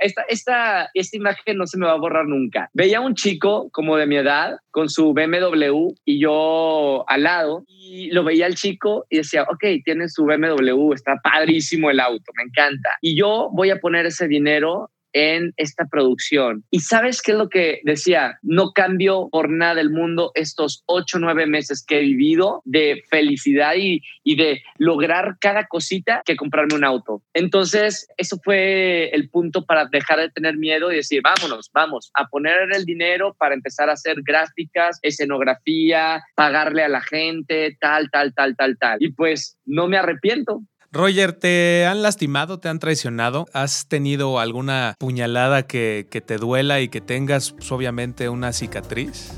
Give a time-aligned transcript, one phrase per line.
[0.00, 2.70] esta, esta, esta imagen no se me va a borrar nunca.
[2.72, 8.10] Veía un chico como de mi edad con su BMW y yo al lado y
[8.10, 12.44] lo veía al chico y decía, ok, tiene su BMW, está padrísimo el auto, me
[12.44, 12.90] encanta.
[13.00, 16.64] Y yo voy a poner ese dinero en esta producción.
[16.70, 21.18] Y sabes qué es lo que decía, no cambio por nada del mundo estos ocho,
[21.18, 26.74] nueve meses que he vivido de felicidad y, y de lograr cada cosita que comprarme
[26.74, 27.22] un auto.
[27.34, 32.26] Entonces, eso fue el punto para dejar de tener miedo y decir, vámonos, vamos a
[32.26, 38.34] poner el dinero para empezar a hacer gráficas, escenografía, pagarle a la gente, tal, tal,
[38.34, 38.98] tal, tal, tal.
[39.00, 40.62] Y pues no me arrepiento.
[40.92, 43.46] Roger, ¿te han lastimado, te han traicionado?
[43.52, 49.30] ¿Has tenido alguna puñalada que, te duela y que tengas pues, obviamente una cicatriz?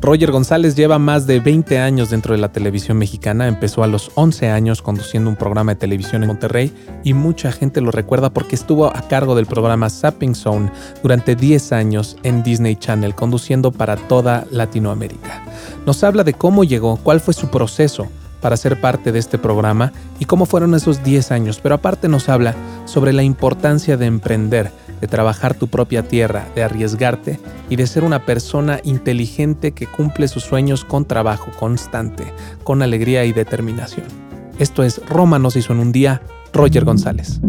[0.00, 4.12] Roger González lleva más de 20 años dentro de la televisión mexicana, empezó a los
[4.14, 8.54] 11 años conduciendo un programa de televisión en Monterrey y mucha gente lo recuerda porque
[8.54, 10.70] estuvo a cargo del programa Sapping Zone
[11.02, 15.42] durante 10 años en Disney Channel, conduciendo para toda Latinoamérica.
[15.86, 18.08] Nos habla de cómo llegó, cuál fue su proceso,
[18.40, 22.28] para ser parte de este programa y cómo fueron esos 10 años, pero aparte nos
[22.28, 27.86] habla sobre la importancia de emprender, de trabajar tu propia tierra, de arriesgarte y de
[27.86, 32.32] ser una persona inteligente que cumple sus sueños con trabajo constante,
[32.64, 34.06] con alegría y determinación.
[34.58, 37.40] Esto es Roma nos hizo en un día, Roger González.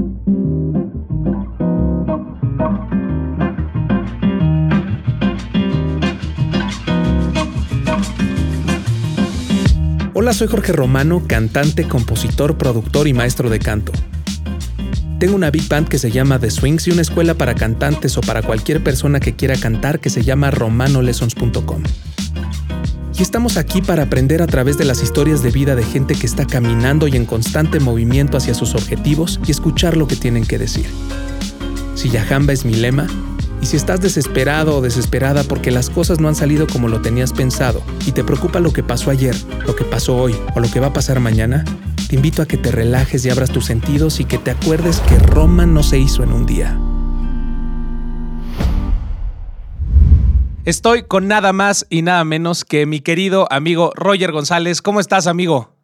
[10.22, 13.94] Hola, soy Jorge Romano, cantante, compositor, productor y maestro de canto.
[15.18, 18.22] Tengo una big band que se llama The Swings y una escuela para cantantes o
[18.22, 21.84] para cualquier persona que quiera cantar que se llama romanolessons.com.
[23.18, 26.26] Y estamos aquí para aprender a través de las historias de vida de gente que
[26.26, 30.58] está caminando y en constante movimiento hacia sus objetivos y escuchar lo que tienen que
[30.58, 30.88] decir.
[31.96, 33.08] Si Yahamba es mi lema,
[33.62, 37.34] y si estás desesperado o desesperada porque las cosas no han salido como lo tenías
[37.34, 40.80] pensado y te preocupa lo que pasó ayer, lo que pasó hoy o lo que
[40.80, 41.66] va a pasar mañana,
[42.08, 45.20] te invito a que te relajes y abras tus sentidos y que te acuerdes que
[45.20, 46.80] Roma no se hizo en un día.
[50.66, 54.82] Estoy con nada más y nada menos que mi querido amigo Roger González.
[54.82, 55.79] ¿Cómo estás, amigo?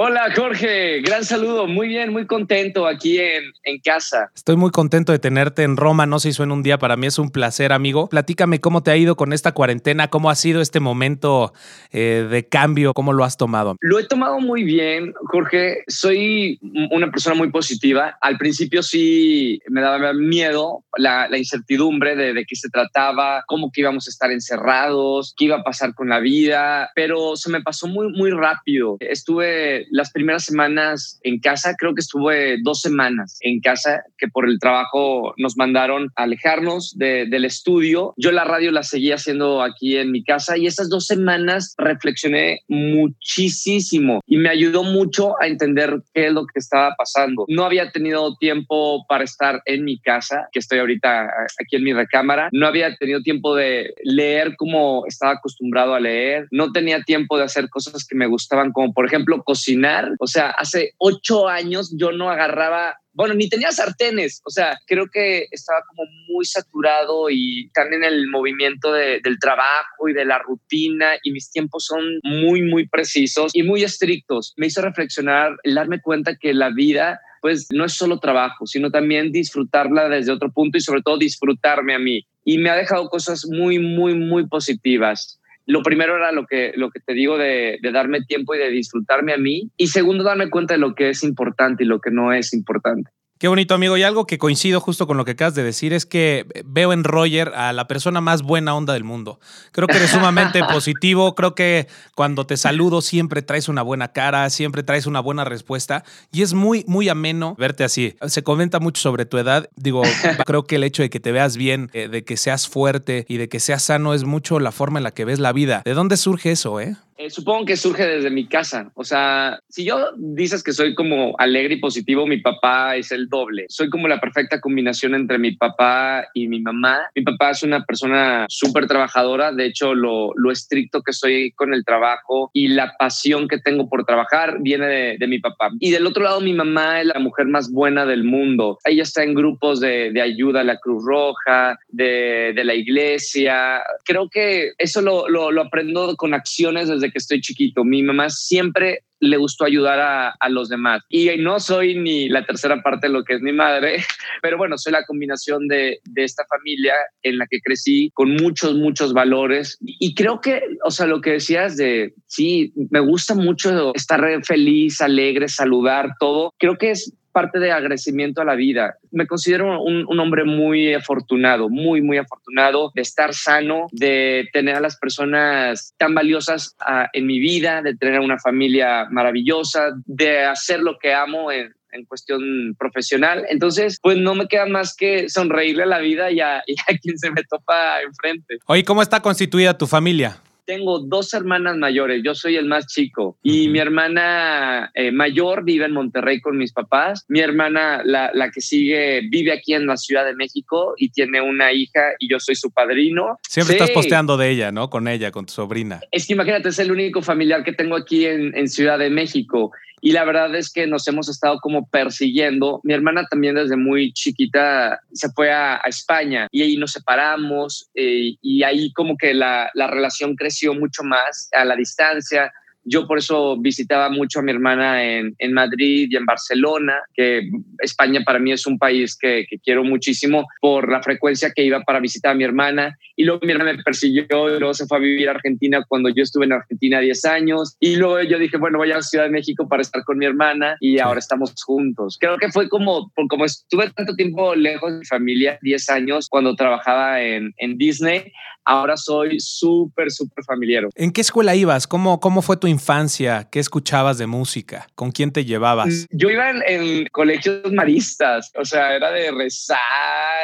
[0.00, 4.30] Hola Jorge, gran saludo, muy bien, muy contento aquí en, en, casa.
[4.32, 7.08] Estoy muy contento de tenerte en Roma, no se hizo en un día, para mí
[7.08, 8.08] es un placer amigo.
[8.08, 11.52] Platícame cómo te ha ido con esta cuarentena, cómo ha sido este momento
[11.90, 13.74] eh, de cambio, cómo lo has tomado.
[13.80, 16.60] Lo he tomado muy bien, Jorge, soy
[16.92, 18.16] una persona muy positiva.
[18.20, 23.72] Al principio sí me daba miedo la, la incertidumbre de, de qué se trataba, cómo
[23.72, 27.62] que íbamos a estar encerrados, qué iba a pasar con la vida, pero se me
[27.62, 28.96] pasó muy, muy rápido.
[29.00, 34.48] Estuve las primeras semanas en casa, creo que estuve dos semanas en casa, que por
[34.48, 38.14] el trabajo nos mandaron a alejarnos del estudio.
[38.16, 42.60] Yo la radio la seguía haciendo aquí en mi casa y esas dos semanas reflexioné
[42.68, 47.44] muchísimo y me ayudó mucho a entender qué es lo que estaba pasando.
[47.48, 51.28] No había tenido tiempo para estar en mi casa, que estoy ahorita
[51.60, 52.48] aquí en mi recámara.
[52.52, 56.48] No había tenido tiempo de leer como estaba acostumbrado a leer.
[56.50, 59.77] No tenía tiempo de hacer cosas que me gustaban, como por ejemplo cocinar
[60.18, 65.08] o sea, hace ocho años yo no agarraba bueno, ni tenía sartenes, o sea, creo
[65.12, 71.14] que estaba como muy saturado y en el movimiento del trabajo y de la rutina
[71.24, 74.54] y mis tiempos son muy, muy precisos y muy estrictos.
[74.56, 78.92] Me hizo reflexionar, el darme cuenta que la vida pues no es solo trabajo, sino
[78.92, 82.24] también disfrutarla desde otro punto y sobre todo disfrutarme a mí.
[82.44, 85.37] Y me ha dejado cosas muy, muy, muy positivas
[85.68, 88.70] lo primero era lo que, lo que te digo de, de, darme tiempo y de
[88.70, 89.70] disfrutarme a mí.
[89.76, 93.10] Y segundo, darme cuenta de lo que es importante y lo que no es importante.
[93.38, 93.96] Qué bonito, amigo.
[93.96, 97.04] Y algo que coincido justo con lo que acabas de decir es que veo en
[97.04, 99.38] Roger a la persona más buena onda del mundo.
[99.70, 101.36] Creo que eres sumamente positivo.
[101.36, 106.02] Creo que cuando te saludo siempre traes una buena cara, siempre traes una buena respuesta.
[106.32, 108.16] Y es muy, muy ameno verte así.
[108.26, 109.70] Se comenta mucho sobre tu edad.
[109.76, 110.02] Digo,
[110.44, 113.36] creo que el hecho de que te veas bien, eh, de que seas fuerte y
[113.36, 115.82] de que seas sano es mucho la forma en la que ves la vida.
[115.84, 116.96] ¿De dónde surge eso, eh?
[117.18, 118.92] Eh, supongo que surge desde mi casa.
[118.94, 123.27] O sea, si yo dices que soy como alegre y positivo, mi papá es el
[123.28, 123.66] doble.
[123.68, 127.00] Soy como la perfecta combinación entre mi papá y mi mamá.
[127.14, 129.52] Mi papá es una persona súper trabajadora.
[129.52, 133.88] De hecho, lo, lo, estricto que soy con el trabajo y la pasión que tengo
[133.88, 135.70] por trabajar viene de, mi papá.
[135.78, 138.78] Y del otro lado, mi mamá es la mujer más buena del mundo.
[138.84, 143.82] Ella está en grupos de, de ayuda a la Cruz Roja, de, la iglesia.
[144.04, 147.84] Creo que eso lo, lo, aprendo con acciones desde que estoy chiquito.
[147.84, 151.02] Mi mamá siempre le gustó ayudar a, los demás.
[151.08, 153.98] Y no soy ni la tercera parte de lo que es mi madre,
[154.42, 159.12] pero bueno, soy la combinación de, esta familia en la que crecí con muchos, muchos
[159.12, 159.78] valores.
[159.80, 165.00] Y creo que, o sea, lo que decías de, sí, me gusta mucho estar feliz,
[165.00, 166.54] alegre, saludar, todo.
[166.58, 168.96] Creo que es parte de agradecimiento a la vida.
[169.12, 174.80] Me considero un, hombre muy afortunado, muy, muy afortunado de estar sano, de tener a
[174.80, 180.80] las personas tan valiosas ah, en mi vida, de tener una familia maravillosa, de hacer
[180.80, 181.72] lo que amo en,
[182.08, 183.44] cuestión profesional.
[183.48, 186.96] Entonces, pues no me queda más que sonreírle a la vida y a, y a
[186.96, 188.58] quien se me topa enfrente.
[188.66, 190.38] Oye, ¿cómo está constituida tu familia?
[190.68, 195.86] Tengo dos hermanas mayores, yo soy el más chico y mi hermana eh, mayor vive
[195.86, 199.96] en Monterrey con mis papás, mi hermana, la, la, que sigue, vive aquí en la
[199.96, 203.38] Ciudad de México y tiene una hija y yo soy su padrino.
[203.48, 204.90] Siempre estás posteando de ella, ¿no?
[204.90, 206.00] Con ella, con tu sobrina.
[206.10, 209.72] Es que imagínate, es el único familiar que tengo aquí en, en Ciudad de México
[210.00, 212.80] y la verdad es que nos hemos estado como persiguiendo.
[212.84, 218.34] Mi hermana también desde muy chiquita se fue a, España y ahí nos separamos eh,
[218.42, 222.52] y ahí como que la, la relación creció mucho más a la distancia
[222.88, 227.50] yo por eso visitaba mucho a mi hermana en, en, Madrid y en Barcelona, que
[227.80, 231.80] España para mí es un país que, que, quiero muchísimo por la frecuencia que iba
[231.82, 232.96] para visitar a mi hermana.
[233.16, 236.08] Y luego mi hermana me persiguió y luego se fue a vivir a Argentina cuando
[236.08, 237.76] yo estuve en Argentina 10 años.
[237.80, 240.26] Y luego yo dije, bueno, voy a la Ciudad de México para estar con mi
[240.26, 242.16] hermana y ahora estamos juntos.
[242.20, 246.54] Creo que fue como, como estuve tanto tiempo lejos de mi familia, 10 años, cuando
[246.54, 248.32] trabajaba en, en Disney,
[248.68, 250.84] ahora soy súper, súper familiar.
[250.94, 251.86] ¿En qué escuela ibas?
[251.86, 253.48] ¿Cómo, ¿Cómo fue tu infancia?
[253.50, 254.86] ¿Qué escuchabas de música?
[254.94, 255.88] ¿Con quién te llevabas?
[255.88, 259.78] Mm, yo iba en, colegios maristas, o sea, era de rezar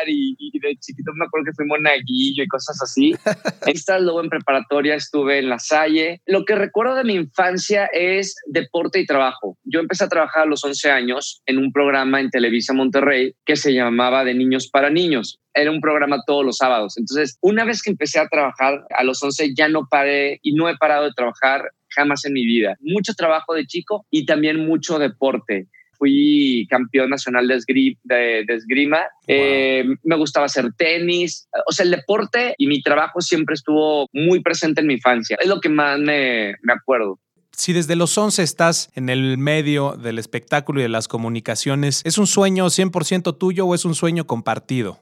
[0.06, 3.14] y, de chiquito me acuerdo que fui monaguillo y cosas así.
[3.66, 6.22] Esta luego en preparatoria estuve en La Salle.
[6.24, 9.58] Lo que recuerdo de mi infancia es deporte y trabajo.
[9.64, 13.56] Yo empecé a trabajar a los 11 años en un programa en Televisa Monterrey que
[13.56, 16.96] se llamaba De Niños para Niños era un programa todos los sábados.
[16.98, 20.68] Entonces, una vez que empecé a trabajar a los 11, ya no paré y no
[20.68, 22.76] he parado de trabajar jamás en mi vida.
[22.80, 28.98] Mucho trabajo de chico y también mucho deporte fui campeón nacional de, esgrima.
[29.26, 31.48] Eh, me gustaba hacer tenis.
[31.66, 35.38] O sea, el deporte y mi trabajo siempre estuvo muy presente en mi infancia.
[35.40, 37.18] Es lo que más me, me acuerdo.
[37.52, 42.18] Si desde los 11 estás en el medio del espectáculo y de las comunicaciones, ¿es
[42.18, 44.98] un sueño 100% tuyo o es un sueño compartido?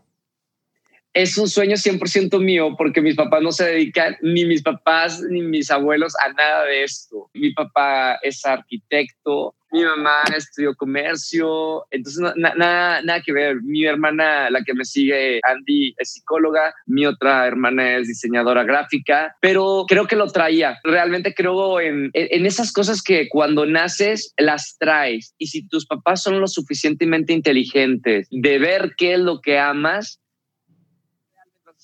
[1.14, 5.43] Es un sueño 100% mío porque mis papás no se dedican, ni mis papás ni
[5.43, 7.31] mis abuelos, a nada de esto.
[7.35, 13.62] Mi papá es arquitecto, mi mamá estudió comercio, entonces nada, nada que ver.
[13.62, 19.35] Mi hermana, la que me sigue, Andy, es psicóloga, mi otra hermana es diseñadora gráfica,
[19.41, 20.79] pero creo que lo traía.
[20.85, 26.23] Realmente creo en, en esas cosas que cuando naces las traes y si tus papás
[26.23, 30.21] son lo suficientemente inteligentes de ver qué es lo que amas,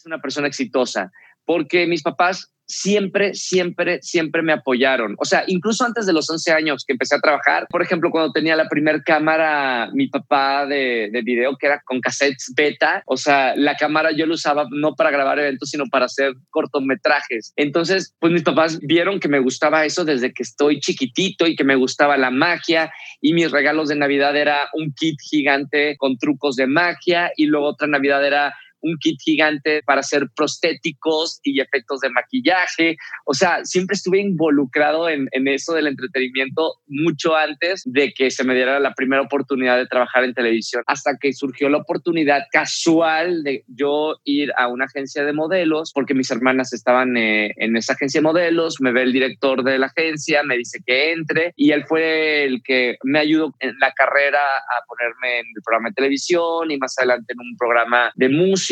[0.06, 1.11] una persona exitosa,
[1.45, 5.17] porque mis papás siempre, siempre, siempre me apoyaron.
[5.19, 8.31] O sea, incluso antes de los 11 años que empecé a trabajar, por ejemplo, cuando
[8.31, 13.17] tenía la primera cámara, mi papá de, de, video, que era con cassettes beta, o
[13.17, 17.53] sea, la cámara yo la usaba no para grabar eventos, sino para hacer cortometrajes.
[17.56, 21.65] Entonces, pues mis papás vieron que me gustaba eso desde que estoy chiquitito y que
[21.65, 26.56] me gustaba la magia y mis regalos de Navidad era un kit gigante con trucos
[26.56, 32.00] de magia y luego otra Navidad era un kit gigante para hacer prostéticos y efectos
[32.00, 32.97] de maquillaje.
[33.25, 38.45] O sea, siempre estuve involucrado en, en, eso del entretenimiento mucho antes de que se
[38.45, 43.43] me diera la primera oportunidad de trabajar en televisión, hasta que surgió la oportunidad casual
[43.43, 47.95] de yo ir a una agencia de modelos, porque mis hermanas estaban eh, en esa
[47.95, 51.73] agencia de modelos, me ve el director de la agencia, me dice que entre y
[51.73, 55.95] él fue el que me ayudó en la carrera a ponerme en el programa de
[55.95, 58.68] televisión y más adelante en un programa de música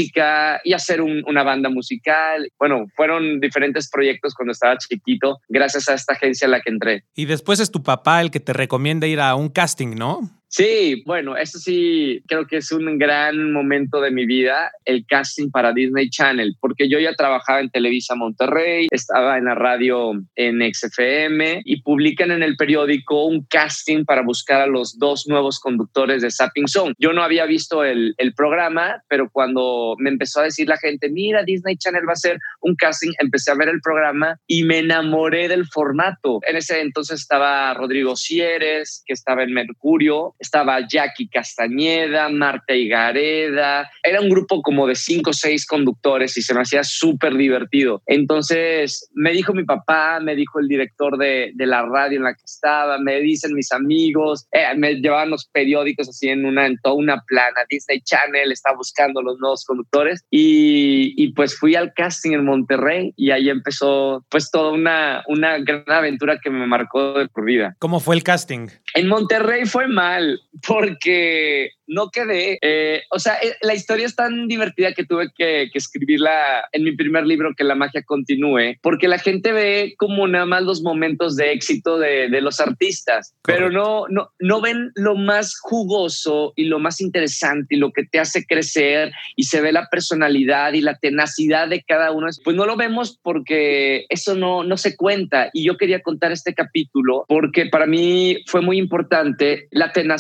[0.65, 2.51] y hacer una banda musical.
[2.59, 7.05] Bueno, fueron diferentes proyectos cuando estaba chiquito, gracias a esta agencia a la que entré.
[7.15, 10.31] Y después es tu papá el que te recomienda ir a un casting, ¿no?
[10.57, 15.51] Sí, bueno, eso sí creo que es un gran momento de mi vida, el casting
[15.51, 20.63] para Disney Channel, porque yo ya trabajaba en Televisa Monterrey, estaba en la radio en
[20.63, 26.23] XFM y publican en el periódico un casting para buscar a los dos nuevos conductores
[26.23, 26.95] de Sapping Zone.
[26.99, 31.45] Yo no había visto el, programa, pero cuando me empezó a decir la gente, mira,
[31.45, 35.49] Disney Channel va a hacer un casting, empecé a ver el programa y me enamoré
[35.49, 36.41] del formato.
[36.49, 43.91] En ese entonces estaba Rodrigo Sieres, que estaba en Mercurio, estaba Jackie Castañeda, Marta Higareda,
[44.03, 48.03] era un grupo como de cinco o seis conductores y se me hacía súper divertido.
[48.07, 52.35] Entonces me dijo mi papá, me dijo el director de, de, la radio en la
[52.35, 56.79] que estaba, me dicen mis amigos, eh, me llevaban los periódicos así en una, en
[56.79, 61.93] toda una plana, Disney Channel está buscando los nuevos conductores y, y pues fui al
[61.95, 67.15] casting en Monterrey y ahí empezó pues toda una, una gran aventura que me marcó
[67.15, 67.75] de por vida.
[67.79, 68.69] ¿Cómo fue el casting?
[68.95, 70.26] En Monterrey fue mal
[70.67, 72.59] porque no quedé.
[72.63, 76.97] Eh, o sea, eh, la historia es tan divertida que tuve que, escribirla en mi
[76.97, 81.37] primer libro, que la magia continúe, porque la gente ve como nada más los momentos
[81.37, 86.79] de éxito de, los artistas, pero no, no, no ven lo más jugoso y lo
[86.79, 90.99] más interesante y lo que te hace crecer y se ve la personalidad y la
[90.99, 92.27] tenacidad de cada uno.
[92.45, 95.51] Pues no lo vemos porque eso no, no se cuenta.
[95.53, 100.16] Y yo quería contar este capítulo porque para mí fue muy importante la tenacidad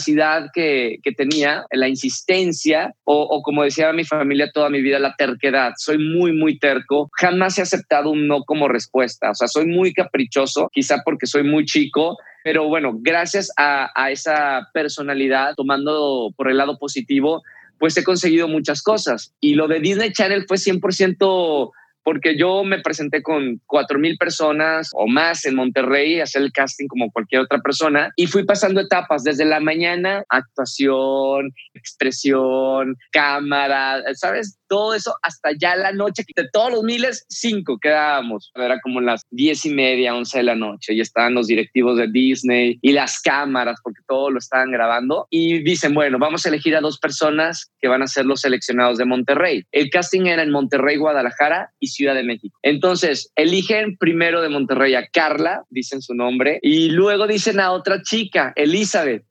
[0.53, 5.73] que, que tenía la insistencia o, como decía mi familia toda mi vida, la terquedad.
[5.77, 7.11] Soy muy, muy terco.
[7.13, 9.31] Jamás he aceptado un no como respuesta.
[9.31, 12.17] O sea, soy muy caprichoso, quizá porque soy muy chico.
[12.45, 17.43] Pero bueno, gracias a, a esa personalidad, tomando por el lado positivo,
[17.79, 19.35] pues he conseguido muchas cosas.
[19.41, 21.73] Y lo de Disney Channel fue 100%
[22.07, 26.53] porque yo me presenté con cuatro mil personas o más en Monterrey a hacer el
[26.53, 34.05] casting como cualquier otra persona y fui pasando etapas desde la mañana, actuación, expresión, cámara,
[34.15, 34.57] ¿sabes?
[34.69, 38.53] Todo eso hasta ya la noche, de todos los miles, cinco quedábamos.
[38.55, 42.09] Era como las diez y media, once de la noche y estaban los directivos de
[42.09, 46.77] Disney y las cámaras porque todo lo estaban grabando y dicen, bueno, vamos a elegir
[46.77, 49.65] a dos personas que van a ser los seleccionados de Monterrey.
[49.73, 52.59] El casting era en Monterrey, Guadalajara y Ciudad de México.
[52.63, 58.03] Entonces, eligen primero de Monterrey a Carla, dicen su nombre, y luego dicen a otra
[58.03, 59.25] chica, Elizabeth.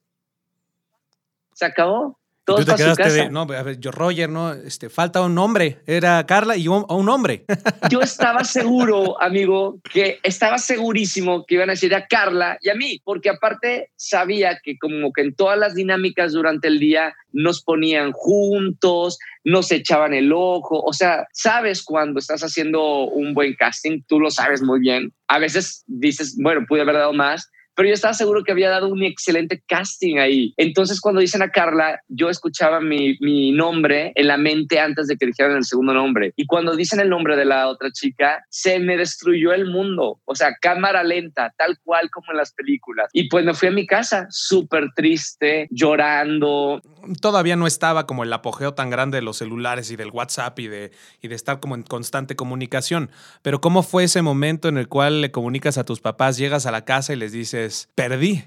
[1.53, 5.33] Se acabó Tú te quedaste de, no, a ver, yo Roger, no, este, falta un
[5.33, 7.43] nombre, era Carla y un, un hombre.
[7.89, 12.75] Yo estaba seguro, amigo, que estaba segurísimo que iban a decir a Carla y a
[12.75, 17.63] mí, porque aparte sabía que como que en todas las dinámicas durante el día nos
[17.63, 24.01] ponían juntos, nos echaban el ojo, o sea, sabes cuando estás haciendo un buen casting,
[24.07, 25.11] tú lo sabes muy bien.
[25.27, 28.87] A veces dices, bueno, pude haber dado más, pero yo estaba seguro que había dado
[28.87, 30.53] un excelente casting ahí.
[30.57, 35.17] Entonces, cuando dicen a Carla, yo escuchaba mi, mi nombre en la mente antes de
[35.17, 36.33] que dijeran el segundo nombre.
[36.35, 40.19] Y cuando dicen el nombre de la otra chica, se me destruyó el mundo.
[40.25, 43.09] O sea, cámara lenta, tal cual como en las películas.
[43.13, 46.81] Y pues me fui a mi casa súper triste, llorando.
[47.21, 50.67] Todavía no estaba como el apogeo tan grande de los celulares y del WhatsApp y
[50.67, 53.11] de, y de estar como en constante comunicación.
[53.41, 56.71] Pero ¿cómo fue ese momento en el cual le comunicas a tus papás, llegas a
[56.71, 58.43] la casa y les dices, perdí?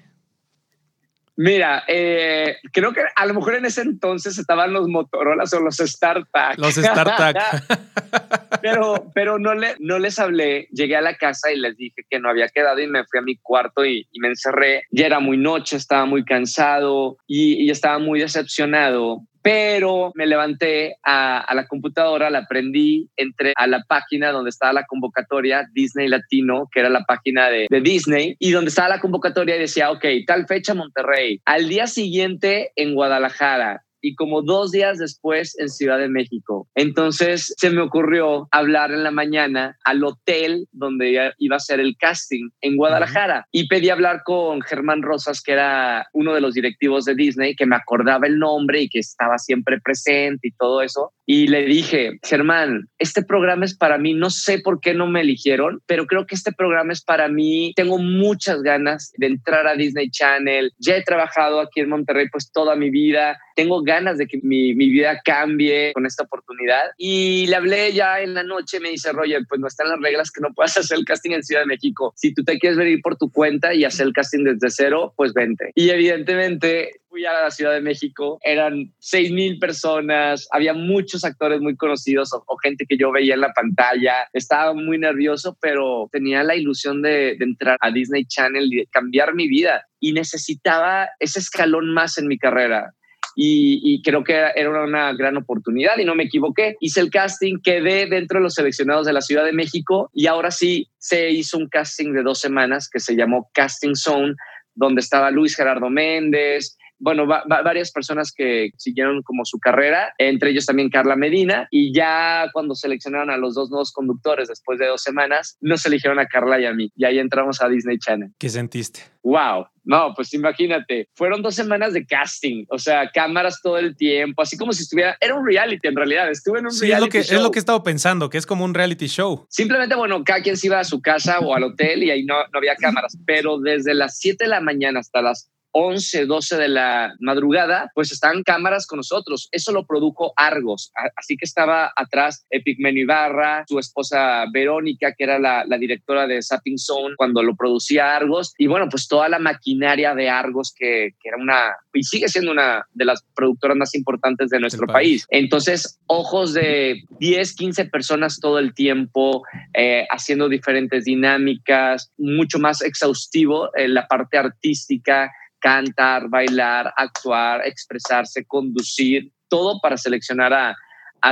[1.41, 5.77] Mira, eh, creo que a lo mejor en ese entonces estaban los Motorola o los
[5.77, 6.59] StarTAC.
[6.59, 7.37] Los StarTAC.
[8.61, 10.67] pero pero no, le, no les hablé.
[10.73, 13.23] Llegué a la casa y les dije que no había quedado y me fui a
[13.23, 14.83] mi cuarto y, me encerré.
[14.91, 20.97] Ya era muy noche, estaba muy cansado y, y estaba muy decepcionado pero me levanté
[21.03, 26.69] a, la computadora, la prendí, entré a la página donde estaba la convocatoria Disney Latino,
[26.71, 30.75] que era la página de, Disney, y donde estaba la convocatoria decía, ok, tal fecha
[30.75, 36.69] Monterrey, al día siguiente en Guadalajara, y como dos días después en Ciudad de México.
[36.75, 41.97] Entonces se me ocurrió hablar en la mañana al hotel donde iba a ser el
[41.99, 47.05] casting en Guadalajara y pedí hablar con Germán Rosas, que era uno de los directivos
[47.05, 51.13] de Disney, que me acordaba el nombre y que estaba siempre presente y todo eso.
[51.27, 55.21] Y le dije, Germán, este programa es para mí, no sé por qué no me
[55.21, 57.73] eligieron, pero creo que este programa es para mí.
[57.77, 60.73] Tengo muchas ganas de entrar a Disney Channel.
[60.79, 64.75] Ya he trabajado aquí en Monterrey pues toda mi vida tengo ganas de que mi,
[64.75, 66.83] mi, vida cambie con esta oportunidad.
[66.99, 70.31] Y le hablé ya en la noche, me dice, Roger, pues no están las reglas
[70.31, 72.13] que no puedas hacer el casting en Ciudad de México.
[72.15, 75.33] Si tú te quieres venir por tu cuenta y hacer el casting desde cero, pues
[75.33, 75.73] vente.
[75.75, 81.61] Y evidentemente fui a la Ciudad de México, eran seis mil personas, había muchos actores
[81.61, 84.29] muy conocidos o, gente que yo veía en la pantalla.
[84.33, 88.87] Estaba muy nervioso, pero tenía la ilusión de, de entrar a Disney Channel y de
[88.87, 89.87] cambiar mi vida.
[90.01, 92.93] Y necesitaba ese escalón más en mi carrera
[93.41, 96.77] y, creo que era una gran oportunidad y no me equivoqué.
[96.81, 100.51] Hice el casting, quedé dentro de los seleccionados de la Ciudad de México y ahora
[100.51, 104.35] sí se hizo un casting de dos semanas que se llamó Casting Zone,
[104.75, 110.67] donde estaba Luis Gerardo Méndez, bueno, varias personas que siguieron como su carrera, entre ellos
[110.67, 115.03] también Carla Medina, y ya cuando seleccionaron a los dos nuevos conductores después de dos
[115.03, 118.31] semanas, nos eligieron a Carla y a mí, y ahí entramos a Disney Channel.
[118.39, 119.01] ¿Qué sentiste?
[119.23, 124.43] Wow, no, pues imagínate, fueron dos semanas de casting, o sea, cámaras todo el tiempo,
[124.43, 127.09] así como si estuviera, era un reality en realidad, estuve en un reality es lo
[127.09, 127.37] que, show.
[127.37, 129.47] Es lo que he estado pensando, que es como un reality show.
[129.49, 132.35] Simplemente, bueno, cada quien se iba a su casa o al hotel y ahí no,
[132.53, 136.69] no había cámaras, pero desde las 7 de la mañana hasta las 11, 12 de
[136.69, 139.49] la madrugada, pues estaban cámaras con nosotros.
[139.53, 140.91] Eso lo produjo Argos.
[141.15, 146.79] Así que estaba atrás Epigmenio Ibarra, su esposa Verónica, que era la, directora de Sapping
[146.79, 148.55] Zone cuando lo producía Argos.
[148.59, 152.85] Y bueno, pues toda la maquinaria de Argos, que, era una, y sigue siendo una
[152.93, 155.27] de las productoras más importantes de nuestro país.
[155.31, 159.45] Entonces, ojos de 10, 15 personas todo el tiempo,
[159.75, 168.45] eh, haciendo diferentes dinámicas, mucho más exhaustivo en la parte artística cantar, bailar, actuar, expresarse,
[168.45, 170.77] conducir, todo para seleccionar a,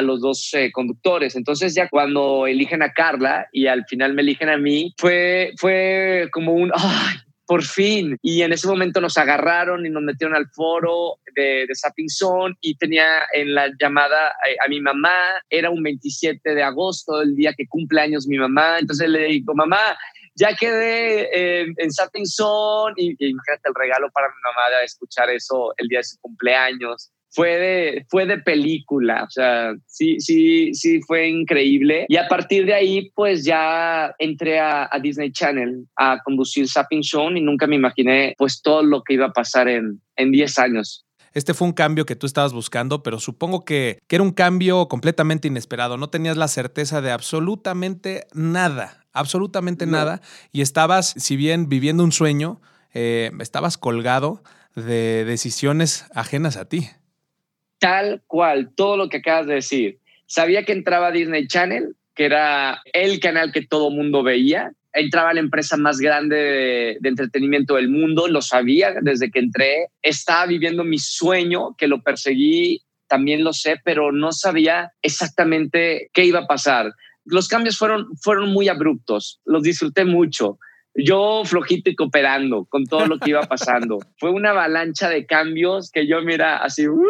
[0.03, 1.37] los dos eh, conductores.
[1.37, 6.29] Entonces ya cuando eligen a Carla y al final me eligen a mí, fue, fue
[6.33, 7.19] como un, ¡ay!
[7.47, 8.19] Por fin.
[8.23, 12.57] Y en ese momento nos agarraron y nos metieron al foro de, de Sapping Zone
[12.61, 15.15] y tenía en la llamada a, a, mi mamá.
[15.49, 18.81] Era un 27 de agosto, el día que cumple años mi mamá.
[18.81, 19.97] Entonces le digo, mamá,
[20.37, 21.91] ya quedé en, en
[22.27, 26.19] Zone y, imagínate el regalo para mi mamá de escuchar eso el día de su
[26.21, 27.11] cumpleaños.
[27.31, 32.07] Fue de, fue de película, o sea, sí, sí, sí fue increíble.
[32.09, 37.39] Y a partir de ahí, pues ya entré a, Disney Channel a conducir Sapping Zone
[37.39, 41.06] y nunca me imaginé pues todo lo que iba a pasar en, en 10 años.
[41.37, 44.89] Este fue un cambio que tú estabas buscando, pero supongo que, que, era un cambio
[44.89, 45.97] completamente inesperado.
[45.97, 50.21] No tenías la certeza de absolutamente nada absolutamente nada
[50.53, 52.61] y estabas, si bien viviendo un sueño,
[52.95, 54.43] eh, estabas colgado
[54.75, 56.89] de decisiones ajenas a ti.
[57.79, 59.99] Tal cual, todo lo que acabas de decir.
[60.27, 64.73] Sabía que entraba Disney Channel, que era el canal que todo mundo veía.
[64.97, 69.89] Entraba la empresa más grande de, de, entretenimiento del mundo, lo sabía desde que entré.
[70.03, 76.25] Estaba viviendo mi sueño, que lo perseguí, también lo sé, pero no sabía exactamente qué
[76.25, 76.93] iba a pasar
[77.27, 80.59] los cambios fueron, fueron muy abruptos, los disfruté mucho.
[80.95, 83.99] Yo flojito y cooperando con todo lo que iba pasando.
[84.19, 87.05] Fue una avalancha de cambios que yo, mira, así, uh,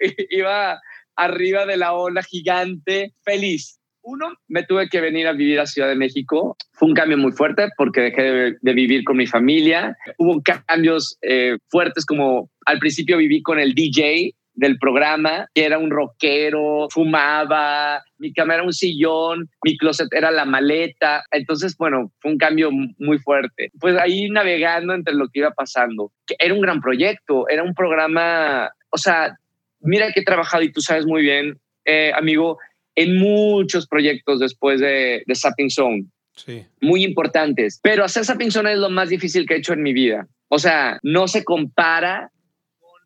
[0.30, 0.80] iba
[1.14, 3.79] arriba de la ola gigante, feliz.
[4.02, 6.56] Uno, me tuve que venir a vivir a Ciudad de México.
[6.72, 9.96] Fue un cambio muy fuerte porque dejé de, vivir con mi familia.
[10.18, 15.78] Hubo cambios eh, fuertes como al principio viví con el DJ del programa, que era
[15.78, 21.24] un rockero, fumaba, mi cama era un sillón, mi closet era la maleta.
[21.30, 23.70] Entonces, bueno, fue un cambio muy fuerte.
[23.80, 26.12] Pues ahí navegando entre lo que iba pasando.
[26.38, 29.36] Era un gran proyecto, era un programa, o sea,
[29.80, 32.58] mira que he trabajado y tú sabes muy bien, eh, amigo,
[32.94, 36.04] en muchos proyectos después de, de Sapping Zone.
[36.34, 36.64] Sí.
[36.80, 37.80] Muy importantes.
[37.82, 40.26] Pero hacer Sapping Zone es lo más difícil que he hecho en mi vida.
[40.48, 42.30] O sea, no se compara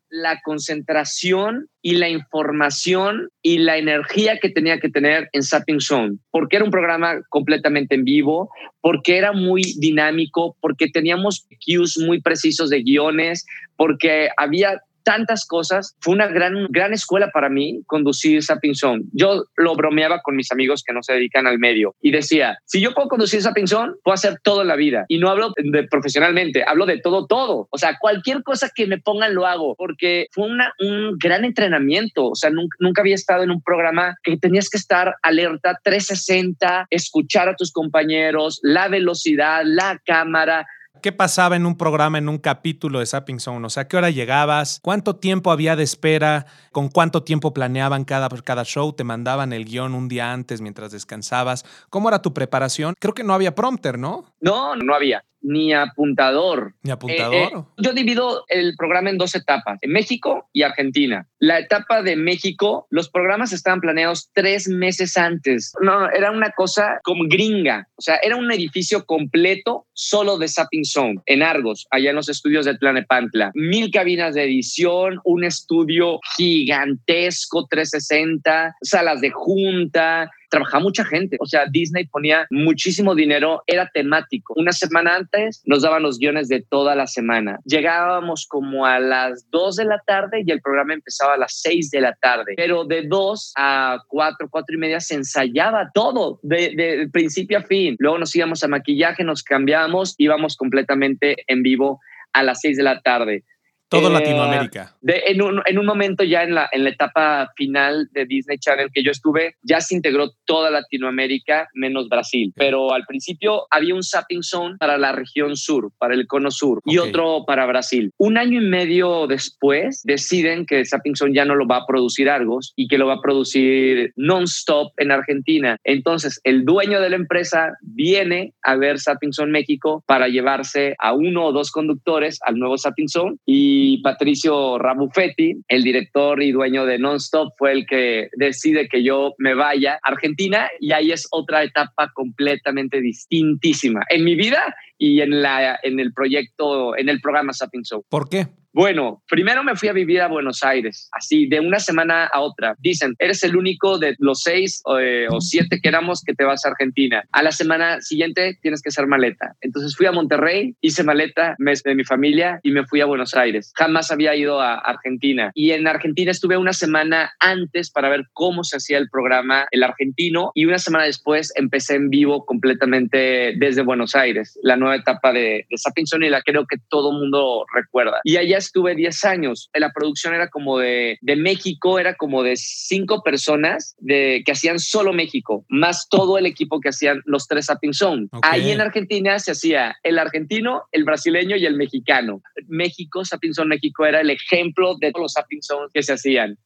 [0.09, 6.17] la concentración y la información y la energía que tenía que tener en Sapping Zone,
[6.31, 8.49] porque era un programa completamente en vivo,
[8.81, 13.45] porque era muy dinámico, porque teníamos cues muy precisos de guiones,
[13.75, 15.95] porque había tantas cosas.
[16.01, 19.03] Fue una gran, gran escuela para mí conducir Sapping Zone.
[19.13, 22.81] Yo lo bromeaba con mis amigos que no se dedican al medio y decía, si
[22.81, 25.05] yo puedo conducir Sapping Zone, puedo hacer todo en la vida.
[25.07, 27.67] Y no hablo de profesionalmente, hablo de todo, todo.
[27.71, 32.29] O sea, cualquier cosa que me pongan lo hago, porque fue una, un gran entrenamiento.
[32.29, 36.87] O sea, nunca, nunca había estado en un programa que tenías que estar alerta 360,
[36.89, 40.65] escuchar a tus compañeros, la velocidad, la cámara,
[41.01, 43.65] ¿Qué pasaba en un programa, en un capítulo de Sapping Zone?
[43.65, 44.79] O sea, ¿qué hora llegabas?
[44.81, 46.45] ¿Cuánto tiempo había de espera?
[46.71, 48.93] ¿Con cuánto tiempo planeaban cada, cada show?
[48.93, 51.65] ¿Te mandaban el guion un día antes mientras descansabas?
[51.89, 52.95] ¿Cómo era tu preparación?
[52.99, 54.25] Creo que no había prompter, ¿no?
[54.39, 56.73] No, no había ni apuntador.
[56.83, 57.35] Ni apuntador.
[57.35, 61.27] Eh, eh, yo divido el programa en dos etapas, en México y Argentina.
[61.39, 65.73] La etapa de México, los programas estaban planeados tres meses antes.
[65.81, 67.87] No, era una cosa como gringa.
[67.95, 72.29] O sea, era un edificio completo solo de Sapping Zone en Argos, allá en los
[72.29, 73.51] estudios de Tlanepantla.
[73.53, 81.35] Mil cabinas de edición, un estudio gigantesco, 360, salas de junta, trabajaba mucha gente.
[81.41, 84.53] O sea, Disney ponía muchísimo dinero, era temático.
[84.55, 87.59] Una semana antes nos daban los guiones de toda la semana.
[87.65, 91.91] Llegábamos como a las 2 de la tarde y el programa empezaba a las 6
[91.91, 92.53] de la tarde.
[92.55, 97.97] Pero de 2 a 4, 4 y media se ensayaba todo, de, principio a fin.
[97.99, 101.99] Luego nos íbamos a maquillaje, nos cambiábamos, íbamos completamente en vivo
[102.31, 103.43] a las 6 de la tarde.
[103.87, 104.95] Todo Latinoamérica.
[105.01, 108.57] De, en, un, en, un, momento ya en la, en la etapa final de Disney
[108.57, 112.51] Channel que yo estuve, ya se integró toda Latinoamérica menos Brasil.
[112.55, 116.81] Pero al principio había un Sapping Zone para la región sur, para el cono sur,
[116.85, 118.11] y otro para Brasil.
[118.17, 122.29] Un año y medio después deciden que Sapping Zone ya no lo va a producir
[122.29, 125.77] Argos y que lo va a producir non-stop en Argentina.
[125.83, 131.13] Entonces, el dueño de la empresa viene a ver Sapping Zone México para llevarse a
[131.13, 136.85] uno o dos conductores al nuevo Sapping Zone y Patricio Rabuffetti, el director y dueño
[136.85, 141.27] de Nonstop, fue el que decide que yo me vaya a Argentina y ahí es
[141.31, 147.21] otra etapa completamente distintísima en mi vida y en, la, en el proyecto, en el
[147.21, 148.03] programa Sapping Show.
[148.09, 148.47] ¿Por qué?
[148.75, 152.75] Bueno, primero me fui a vivir a Buenos Aires, así de una semana a otra.
[152.79, 156.65] Dicen, eres el único de los seis eh, o siete que éramos que te vas
[156.65, 157.23] a Argentina.
[157.31, 159.55] A la semana siguiente tienes que hacer maleta.
[159.61, 163.33] Entonces fui a Monterrey, hice maleta, mes de mi familia y me fui a Buenos
[163.33, 163.71] Aires.
[163.77, 165.51] Jamás había ido a Argentina.
[165.53, 169.83] Y en Argentina estuve una semana antes para ver cómo se hacía el programa El
[169.83, 175.31] Argentino y una semana después empecé en vivo completamente desde Buenos Aires, la nueva etapa
[175.31, 178.19] de, de Sapinson y la creo que todo mundo recuerda.
[178.25, 179.69] Y allá estuve 10 años.
[179.73, 184.79] La producción era como de, de México, era como de cinco personas de, que hacían
[184.79, 188.27] solo México, más todo el equipo que hacían los tres Sapping Zone.
[188.41, 192.41] Ahí en Argentina se hacía el argentino, el brasileño y el mexicano.
[192.67, 196.57] México, Sapping Zone México era el ejemplo de todos los Sapping Zone que se hacían.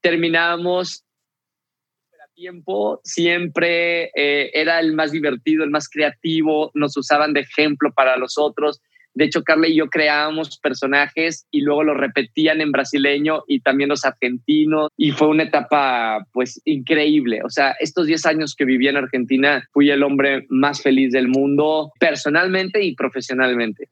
[0.00, 1.06] Terminábamos
[2.36, 8.16] tiempo siempre eh, era el más divertido, el más creativo, nos usaban de ejemplo para
[8.16, 8.80] los otros.
[9.16, 13.88] De hecho, Carla y yo creábamos personajes y luego los repetían en brasileño y también
[13.88, 14.90] los argentinos.
[14.94, 17.40] Y fue una etapa, pues, increíble.
[17.42, 21.28] O sea, estos 10 años que viví en Argentina, fui el hombre más feliz del
[21.28, 23.88] mundo, personalmente y profesionalmente.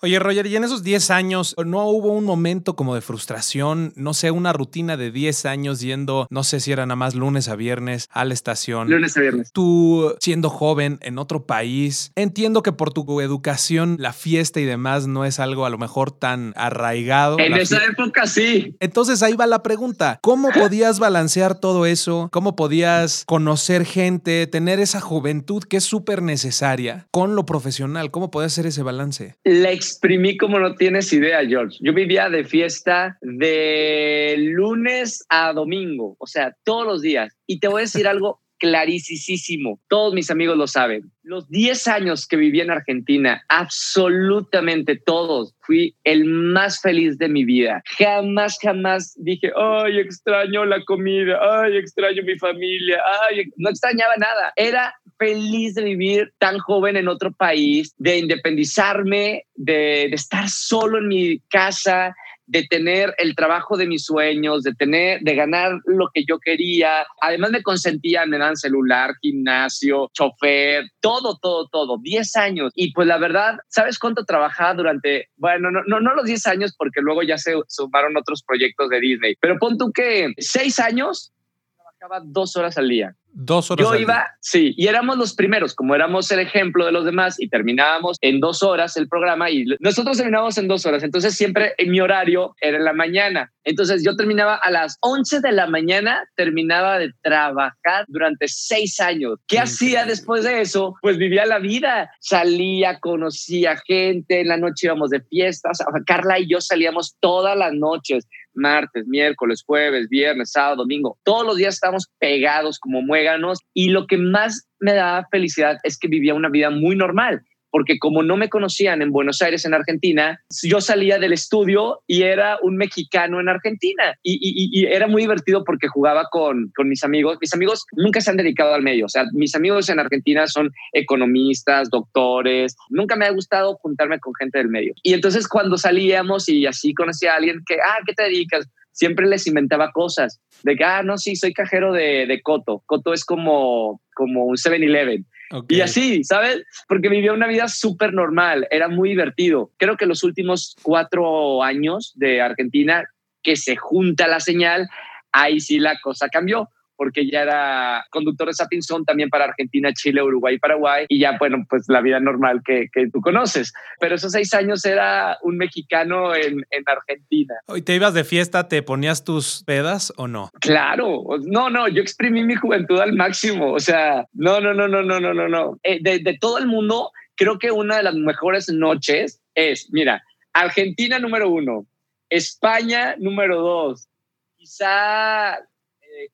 [0.00, 3.92] Oye, Roger, y en esos 10 años, ¿no hubo un momento como de frustración?
[3.96, 7.48] No sé, una rutina de 10 años yendo, no sé si era nada más lunes
[7.48, 8.88] a viernes a la estación.
[8.88, 9.50] Lunes a viernes.
[9.52, 15.08] Tú siendo joven en otro país, entiendo que por tu educación, la fiesta y demás
[15.08, 17.40] no es algo a lo mejor tan arraigado.
[17.40, 18.76] En esa época sí.
[18.78, 20.20] Entonces ahí va la pregunta.
[20.22, 22.28] ¿Cómo podías balancear todo eso?
[22.30, 28.12] ¿Cómo podías conocer gente, tener esa juventud que es súper necesaria con lo profesional?
[28.12, 29.34] ¿Cómo podías hacer ese balance?
[29.42, 31.78] La exprimí como no tienes idea, George.
[31.80, 37.34] Yo vivía de fiesta de lunes a domingo, o sea, todos los días.
[37.46, 39.80] Y te voy a decir algo clarísimo.
[39.88, 41.10] Todos mis amigos lo saben.
[41.22, 47.44] Los 10 años que viví en Argentina, absolutamente todos, fui el más feliz de mi
[47.44, 47.82] vida.
[47.98, 54.52] Jamás, jamás dije, ay, extraño la comida, ay, extraño mi familia, ay, no extrañaba nada.
[54.56, 60.98] Era feliz de vivir tan joven en otro país, de independizarme, de, de estar solo
[60.98, 62.14] en mi casa,
[62.48, 67.06] de tener el trabajo de mis sueños, de tener, de ganar lo que yo quería.
[67.20, 71.98] Además me consentían, me dan celular, gimnasio, chofer, todo, todo, todo.
[72.02, 72.72] 10 años.
[72.74, 76.74] Y pues la verdad, ¿sabes cuánto trabajaba durante, bueno, no, no, no los 10 años
[76.76, 81.32] porque luego ya se sumaron otros proyectos de Disney, pero pon tú que 6 años
[81.76, 83.14] trabajaba dos horas al día.
[83.40, 83.86] Dos horas.
[83.86, 87.48] Yo iba, sí, y éramos los primeros, como éramos el ejemplo de los demás y
[87.48, 91.04] terminábamos en dos horas el programa y nosotros terminábamos en dos horas.
[91.04, 93.52] Entonces siempre en mi horario era en la mañana.
[93.62, 99.38] Entonces yo terminaba a las 11 de la mañana, terminaba de trabajar durante seis años.
[99.46, 100.96] ¿Qué hacía después de eso?
[101.00, 102.10] Pues vivía la vida.
[102.18, 105.78] Salía, conocía gente, en la noche íbamos de fiestas.
[106.06, 108.26] Carla y yo salíamos todas las noches
[108.58, 111.18] martes, miércoles, jueves, viernes, sábado, domingo.
[111.24, 115.98] Todos los días estábamos pegados como muéganos y lo que más me daba felicidad es
[115.98, 119.74] que vivía una vida muy normal porque como no me conocían en Buenos Aires, en
[119.74, 124.14] Argentina, yo salía del estudio y era un mexicano en Argentina.
[124.22, 127.38] Y, era muy divertido porque jugaba con, con, mis amigos.
[127.40, 129.06] Mis amigos nunca se han dedicado al medio.
[129.06, 132.76] O sea, mis amigos en Argentina son economistas, doctores.
[132.90, 134.94] Nunca me ha gustado juntarme con gente del medio.
[135.02, 138.66] Y entonces cuando salíamos y así conocía a alguien que, ah, ¿qué te dedicas?
[138.92, 142.82] Siempre les inventaba cosas de que, ah, no, sí, soy cajero de, de Coto.
[142.86, 145.24] Coto es como, como un 7-Eleven.
[145.68, 146.62] Y así, ¿sabes?
[146.86, 149.70] Porque vivía una vida súper normal, era muy divertido.
[149.78, 153.04] Creo que los últimos cuatro años de Argentina,
[153.42, 154.88] que se junta la señal,
[155.32, 160.20] ahí sí la cosa cambió porque ya era conductor de Sapinson también para Argentina, Chile,
[160.22, 163.72] Uruguay, Paraguay, y ya, bueno, pues la vida normal que, que tú conoces.
[164.00, 167.54] Pero esos seis años era un mexicano en, en Argentina.
[167.74, 170.50] ¿Y te ibas de fiesta, te ponías tus pedas o no?
[170.60, 175.02] Claro, no, no, yo exprimí mi juventud al máximo, o sea, no, no, no, no,
[175.02, 175.78] no, no, no, no.
[175.84, 180.22] Eh, de, de todo el mundo, creo que una de las mejores noches es, mira,
[180.52, 181.86] Argentina número uno,
[182.28, 184.08] España número dos,
[184.56, 185.58] quizá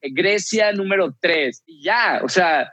[0.01, 2.71] Grecia número tres, y ya, o sea,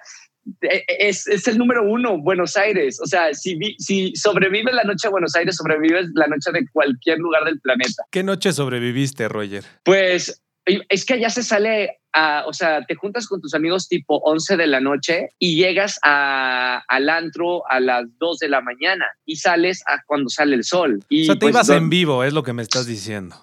[0.62, 3.00] e, e, es, es, el número uno, Buenos Aires.
[3.02, 7.20] O sea, si, si sobrevives la noche a Buenos Aires, sobrevives la noche de cualquier
[7.20, 8.04] lugar del planeta.
[8.10, 9.64] ¿Qué noche sobreviviste, Roger?
[9.84, 14.18] Pues es que allá se sale a, o sea, te juntas con tus amigos tipo
[14.18, 19.06] 11 de la noche y llegas a, al antro a las 2 de la mañana
[19.26, 21.04] y sales a cuando sale el sol.
[21.10, 23.36] Y o sea, te pues ibas en vivo, es lo que me estás diciendo.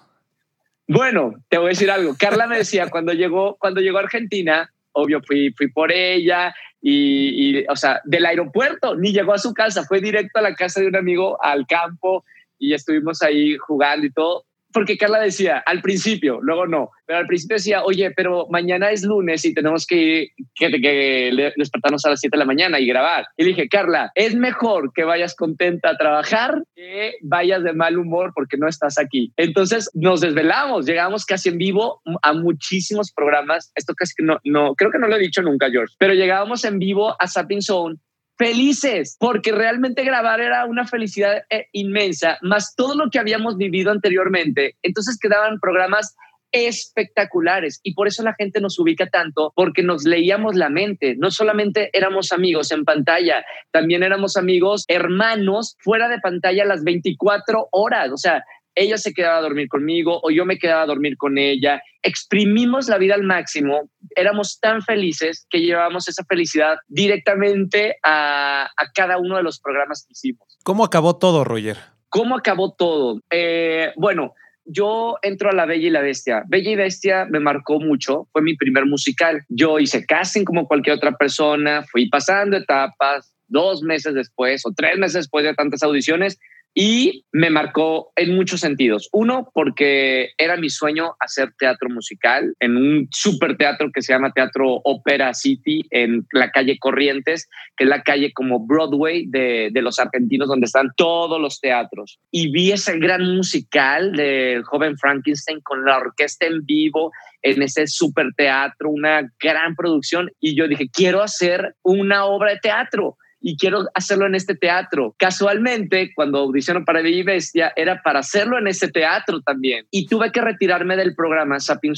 [0.91, 2.15] Bueno, te voy a decir algo.
[2.17, 7.59] Carla me decía cuando llegó, cuando llegó a Argentina, obvio fui, fui por ella y,
[7.59, 10.81] y, o sea, del aeropuerto, ni llegó a su casa, fue directo a la casa
[10.81, 12.25] de un amigo al campo
[12.57, 17.27] y estuvimos ahí jugando y todo porque Carla decía al principio, luego no, pero al
[17.27, 22.35] principio decía, oye, pero mañana es lunes y tenemos que, que, despertarnos a las 7
[22.35, 23.25] de la mañana y grabar.
[23.35, 28.31] Y dije, Carla, es mejor que vayas contenta a trabajar que vayas de mal humor
[28.35, 29.33] porque no estás aquí.
[29.37, 33.71] Entonces nos desvelamos, llegamos casi en vivo a muchísimos programas.
[33.75, 36.63] Esto casi que no, no, creo que no lo he dicho nunca, George, pero llegábamos
[36.63, 37.97] en vivo a Sapping Zone
[38.39, 43.91] felices, porque realmente grabar era una felicidad eh, inmensa, más todo lo que habíamos vivido
[43.91, 44.77] anteriormente.
[44.81, 46.15] Entonces quedaban programas
[46.51, 51.29] espectaculares y por eso la gente nos ubica tanto porque nos leíamos la mente no
[51.29, 58.09] solamente éramos amigos en pantalla también éramos amigos hermanos fuera de pantalla las 24 horas
[58.11, 58.43] o sea
[58.79, 61.81] ella se quedaba a dormir conmigo o yo me quedaba a dormir con ella.
[62.01, 69.17] Exprimimos la vida al máximo, éramos tan felices que llevábamos esa felicidad directamente a, cada
[69.17, 70.57] uno de los programas que hicimos.
[70.63, 71.77] ¿Cómo acabó todo, Roger?
[72.09, 73.21] ¿Cómo acabó todo?
[73.29, 74.33] Eh, bueno,
[74.65, 76.43] yo entro a La Bella y la Bestia.
[76.47, 79.43] Bella y Bestia me marcó mucho, fue mi primer musical.
[79.49, 84.97] Yo hice casting como cualquier otra persona, fui pasando etapas, dos meses después o tres
[84.97, 86.39] meses después de tantas audiciones,
[86.81, 89.09] y me marcó en muchos sentidos.
[89.11, 94.31] Uno, porque era mi sueño hacer teatro musical en un super teatro que se llama
[94.31, 99.81] Teatro Opera City en la calle Corrientes, que es la calle como Broadway de, de
[99.81, 102.17] los argentinos donde están todos los teatros.
[102.31, 107.11] Y vi ese gran musical del joven Frankenstein con la orquesta en vivo
[107.41, 110.31] en ese super teatro, una gran producción.
[110.39, 115.15] Y yo dije, quiero hacer una obra de teatro y quiero hacerlo en este teatro.
[115.17, 119.85] Casualmente, cuando audicionó para Bella y Bestia, era para hacerlo en ese teatro también.
[119.91, 121.93] Y tuve que retirarme del programa Sapping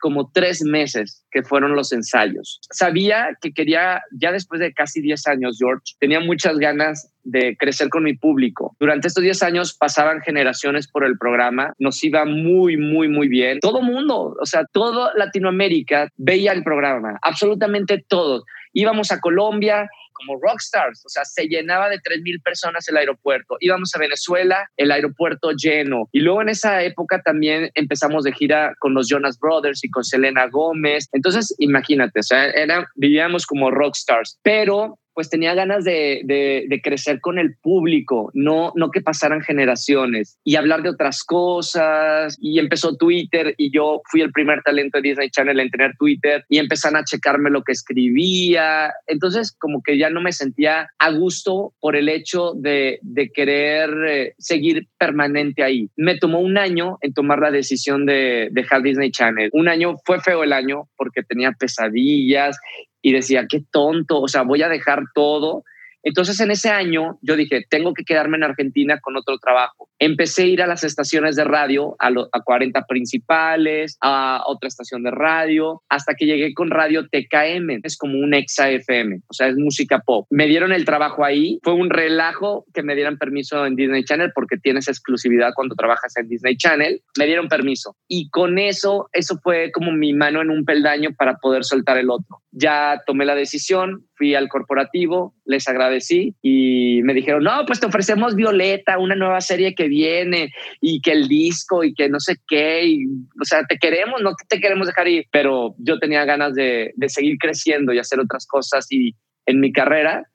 [0.00, 2.60] como tres meses, que fueron los ensayos.
[2.70, 7.88] Sabía que quería, ya después de casi 10 años, George, tenía muchas ganas de crecer
[7.88, 8.74] con mi público.
[8.80, 13.60] Durante estos 10 años pasaban generaciones por el programa, nos iba muy, muy, muy bien.
[13.60, 18.44] Todo mundo, o sea, toda Latinoamérica veía el programa, absolutamente todos.
[18.72, 23.56] Íbamos a Colombia como rockstars, o sea, se llenaba de 3.000 personas el aeropuerto.
[23.60, 26.08] Íbamos a Venezuela, el aeropuerto lleno.
[26.12, 30.04] Y luego en esa época también empezamos de gira con los Jonas Brothers y con
[30.04, 31.08] Selena Gómez.
[31.12, 32.52] Entonces, imagínate, o sea,
[32.96, 38.92] vivíamos como rockstars, pero pues tenía ganas de, de, crecer con el público, no, no
[38.92, 42.36] que pasaran generaciones y hablar de otras cosas.
[42.40, 46.44] Y empezó Twitter y yo fui el primer talento de Disney Channel en tener Twitter
[46.48, 48.92] y empezaron a checarme lo que escribía.
[49.08, 53.90] Entonces como que ya no me sentía a gusto por el hecho de, de querer
[54.06, 55.88] eh, seguir permanente ahí.
[55.96, 59.50] Me tomó un año en tomar la decisión de dejar Disney Channel.
[59.52, 62.56] Un año fue feo el año porque tenía pesadillas
[63.02, 65.64] y decía, qué tonto, o sea, voy a dejar todo
[66.02, 69.88] entonces en ese año yo dije, tengo que quedarme en Argentina con otro trabajo.
[69.98, 75.02] Empecé a ir a las estaciones de radio, a, a 40 principales, a otra estación
[75.02, 79.48] de radio, hasta que llegué con Radio TKM, es como un exa FM, o sea,
[79.48, 80.26] es música pop.
[80.30, 84.32] Me dieron el trabajo ahí, fue un relajo que me dieran permiso en Disney Channel
[84.34, 87.96] porque tienes exclusividad cuando trabajas en Disney Channel, me dieron permiso.
[88.06, 92.10] Y con eso, eso fue como mi mano en un peldaño para poder soltar el
[92.10, 92.42] otro.
[92.50, 97.86] Ya tomé la decisión, fui al corporativo, les agradecí y me dijeron, no, pues te
[97.86, 102.36] ofrecemos Violeta, una nueva serie que viene y que el disco y que no sé
[102.46, 102.98] qué,
[103.40, 107.08] o sea, te queremos, no te queremos dejar ir, pero yo tenía ganas de, de
[107.08, 109.14] seguir creciendo y hacer otras cosas y
[109.46, 110.28] en mi carrera.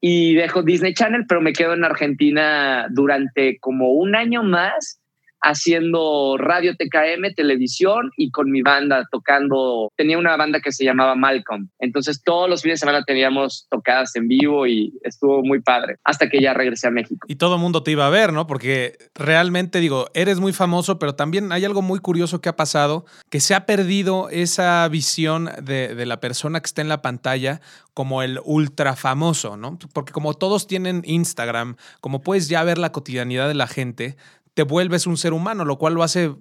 [0.00, 5.00] Y dejo Disney Channel, pero me quedo en Argentina durante como un año más
[5.46, 9.92] haciendo radio TKM, televisión y con mi banda tocando.
[9.96, 11.68] Tenía una banda que se llamaba Malcolm.
[11.78, 16.28] Entonces todos los fines de semana teníamos tocadas en vivo y estuvo muy padre hasta
[16.28, 17.26] que ya regresé a México.
[17.28, 18.46] Y todo el mundo te iba a ver, ¿no?
[18.46, 23.04] Porque realmente digo, eres muy famoso, pero también hay algo muy curioso que ha pasado,
[23.30, 27.60] que se ha perdido esa visión de, de la persona que está en la pantalla
[27.96, 29.78] como el ultra famoso, ¿no?
[29.94, 34.16] Porque como todos tienen Instagram, como puedes ya ver la cotidianidad de la gente,
[34.56, 36.34] te vuelves un ser humano, lo cual lo hace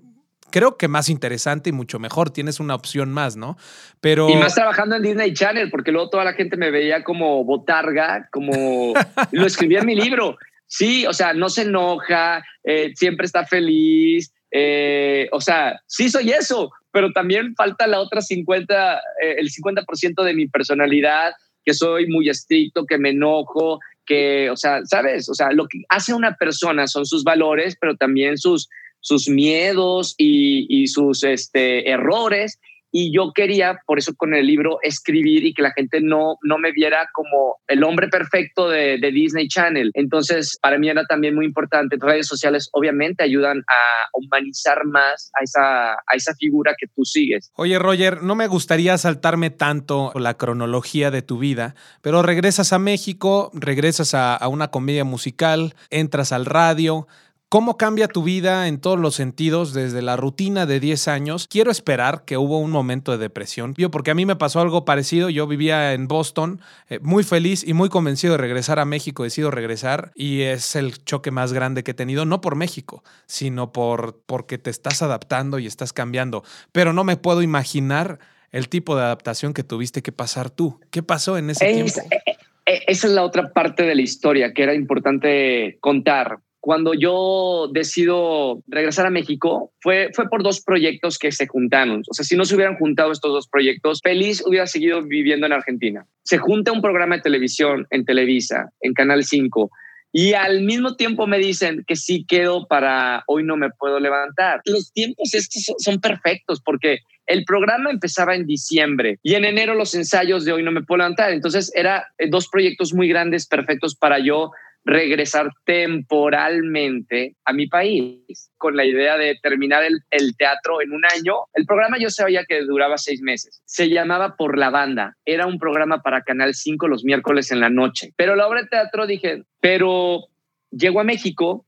[0.49, 2.29] creo que más interesante y mucho mejor.
[2.29, 3.57] Tienes una opción más, ¿no?
[3.99, 4.29] Pero.
[4.29, 8.29] Y más trabajando en Disney Channel, porque luego toda la gente me veía como botarga,
[8.31, 8.93] como
[9.33, 10.37] lo escribía en mi libro.
[10.65, 14.31] Sí, o sea, no se enoja, eh, siempre está feliz.
[14.49, 20.23] Eh, o sea, sí soy eso, pero también falta la otra 50, eh, el 50%
[20.23, 21.33] de mi personalidad,
[21.65, 25.29] que soy muy estricto, que me enojo, que, o sea, ¿sabes?
[25.29, 28.69] O sea, lo que hace una persona son sus valores, pero también sus,
[29.01, 32.59] sus miedos y, sus este, errores
[32.97, 36.57] y yo quería, por eso con el libro, escribir y que la gente no, no
[36.57, 39.91] me viera como el hombre perfecto de, Disney Channel.
[39.95, 41.97] Entonces, para mí era también muy importante.
[41.99, 47.51] Redes sociales obviamente ayudan a humanizar más a esa, a esa figura que tú sigues.
[47.55, 52.79] Oye, Roger, no me gustaría saltarme tanto la cronología de tu vida, pero regresas a
[52.79, 57.07] México, regresas a, a una comedia musical, entras al radio,
[57.47, 61.47] ¿Cómo cambia tu vida en todos los sentidos desde la rutina de 10 años?
[61.47, 63.75] Quiero esperar que hubo un momento de depresión.
[63.77, 65.29] Yo, porque a mí me pasó algo parecido.
[65.29, 69.23] Yo vivía en Boston, eh, muy feliz y muy convencido de regresar a México.
[69.23, 73.71] Decido regresar y es el choque más grande que he tenido, no por México, sino
[73.71, 76.43] por porque te estás adaptando y estás cambiando.
[76.71, 78.17] Pero no me puedo imaginar
[78.51, 80.79] el tipo de adaptación que tuviste que pasar tú.
[80.89, 82.01] ¿Qué pasó en ese tiempo?
[82.09, 86.95] Eh, eh, esa es la otra parte de la historia que era importante contar cuando
[86.95, 92.01] yo decido regresar a México, fue, fue por dos proyectos que se juntaron.
[92.09, 95.53] O sea, si no se hubieran juntado estos dos proyectos, feliz hubiera seguido viviendo en
[95.53, 96.07] Argentina.
[96.23, 99.69] Se junta un programa de televisión en Televisa, en Canal 5,
[100.11, 104.61] y al mismo tiempo me dicen que sí quedo para hoy no me puedo levantar.
[104.65, 109.93] Los tiempos estos son perfectos porque el programa empezaba en diciembre y en enero los
[109.93, 111.31] ensayos de hoy no me puedo levantar.
[111.31, 114.49] Entonces era eh, dos proyectos muy grandes, perfectos para yo
[114.85, 121.33] regresar temporalmente a mi país con la idea de terminar el, teatro en un año.
[121.53, 123.61] El programa yo sabía que duraba seis meses.
[123.65, 125.17] Se llamaba Por la Banda.
[125.25, 128.13] Era un programa para Canal 5 los miércoles en la noche.
[128.15, 130.27] Pero la obra de teatro dije, pero
[130.69, 131.65] llego a México.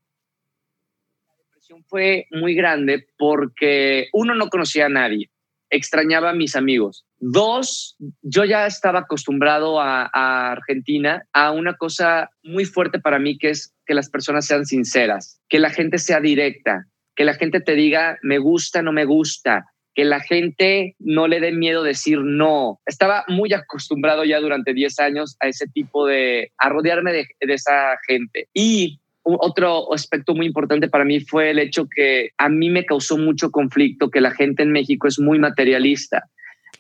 [1.28, 5.32] La depresión fue muy grande porque uno no conocía a nadie
[5.70, 7.06] extrañaba a mis amigos.
[7.20, 10.10] Dos, yo ya estaba acostumbrado a,
[10.52, 15.40] Argentina a una cosa muy fuerte para mí, que es que las personas sean sinceras,
[15.50, 19.66] que la gente sea directa, que la gente te diga me gusta, no me gusta,
[19.96, 22.80] que la gente no le dé miedo decir no.
[22.86, 27.54] Estaba muy acostumbrado ya durante 10 años a ese tipo de, a rodearme de, de
[27.54, 28.48] esa gente.
[28.54, 29.00] Y
[29.40, 33.52] otro aspecto muy importante para mí fue el hecho que a mí me causó mucho
[33.52, 36.24] conflicto que la gente en México es muy materialista.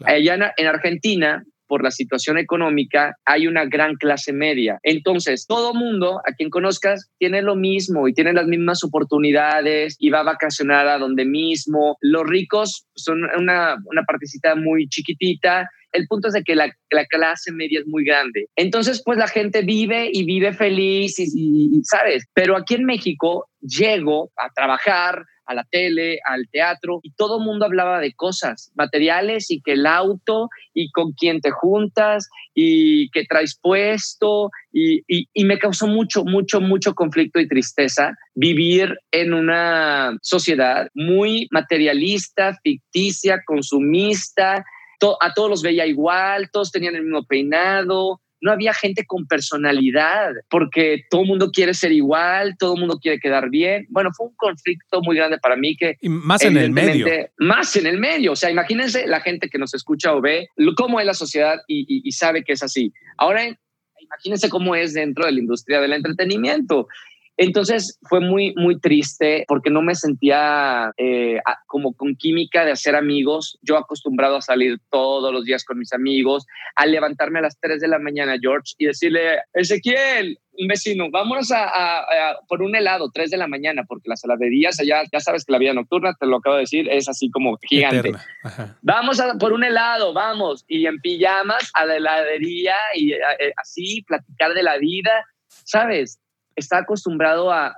[0.05, 4.79] Allá en Argentina, por la situación económica, hay una gran clase media.
[4.83, 10.09] Entonces, todo mundo, a quien conozcas, tiene lo mismo y tiene las mismas oportunidades y
[10.09, 11.97] va a vacacionar a donde mismo.
[12.01, 16.71] Los ricos son una, una partecita muy chiquitita el punto es de que la,
[17.09, 18.47] clase media es muy grande.
[18.55, 22.25] Entonces, pues la gente vive y vive feliz y, ¿sabes?
[22.33, 27.45] Pero aquí en México llego a trabajar, a la tele, al teatro, y todo el
[27.45, 33.09] mundo hablaba de cosas materiales y que el auto y con quién te juntas y
[33.11, 39.33] que traes puesto y, y, me causó mucho, mucho, mucho conflicto y tristeza vivir en
[39.33, 44.65] una sociedad muy materialista, ficticia, consumista,
[45.21, 50.31] a todos los veía igual, todos tenían el mismo peinado, no había gente con personalidad,
[50.49, 53.87] porque todo el mundo quiere ser igual, todo el mundo quiere quedar bien.
[53.89, 55.97] Bueno, fue un conflicto muy grande para mí que...
[56.03, 57.07] más en el medio.
[57.37, 58.33] Más en el medio.
[58.33, 62.11] O sea, imagínense la gente que nos escucha o ve cómo es la sociedad y
[62.11, 62.93] sabe que es así.
[63.17, 63.43] Ahora,
[63.99, 66.87] imagínense cómo es dentro de la industria del entretenimiento.
[67.37, 72.95] Entonces fue muy, muy triste porque no me sentía eh, como con química de hacer
[72.95, 73.59] amigos.
[73.61, 76.45] Yo acostumbrado a salir todos los días con mis amigos,
[76.75, 81.51] a levantarme a las 3 de la mañana, George, y decirle, Ezequiel, un vecino, vámonos
[81.53, 85.51] a, por un helado, 3 de la mañana, porque las heladerías allá, ya sabes que
[85.51, 88.13] la vida nocturna, te lo acabo de decir, es así como gigante.
[88.81, 90.65] Vamos a por un helado, vamos.
[90.67, 95.11] Y en pijamas a la heladería y eh, así platicar de la vida,
[95.47, 96.19] ¿sabes?
[96.57, 97.77] Está acostumbrado a,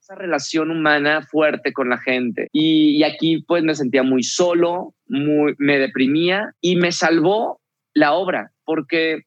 [0.00, 2.48] esa relación humana fuerte con la gente.
[2.52, 7.60] Y, aquí pues me sentía muy solo, muy, me deprimía y me salvó
[7.94, 9.22] la obra porque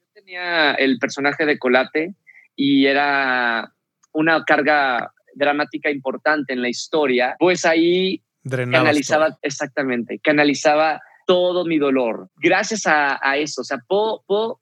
[0.00, 2.14] yo tenía el personaje de Colate
[2.56, 3.72] y era
[4.12, 12.28] una carga dramática importante en la historia, pues ahí canalizaba, exactamente, canalizaba todo mi dolor.
[12.36, 14.60] Gracias a, eso, o sea, puedo, puedo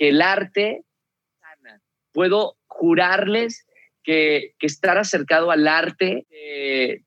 [0.00, 0.82] que el arte
[1.40, 1.82] sana.
[2.12, 3.66] Puedo jurarles
[4.02, 7.02] que, estar acercado al arte eh,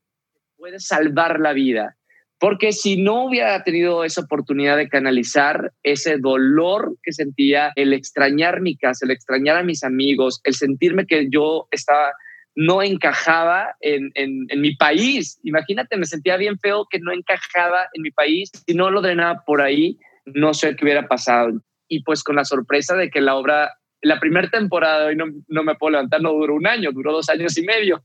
[0.56, 1.96] puede salvar la vida.
[2.38, 8.60] Porque si no hubiera tenido esa oportunidad de canalizar ese dolor que sentía, el extrañar
[8.60, 12.12] mi casa, el extrañar a mis amigos, el sentirme que yo estaba,
[12.54, 15.40] no encajaba en, en, mi país.
[15.42, 18.50] Imagínate, me sentía bien feo que no encajaba en mi país.
[18.66, 21.60] Si no lo drenaba por ahí, no sé qué hubiera pasado.
[21.88, 25.62] Y pues con la sorpresa de que la obra, la primera temporada, hoy no, no
[25.62, 28.04] me puedo levantar, no duró un año, duró dos años y medio.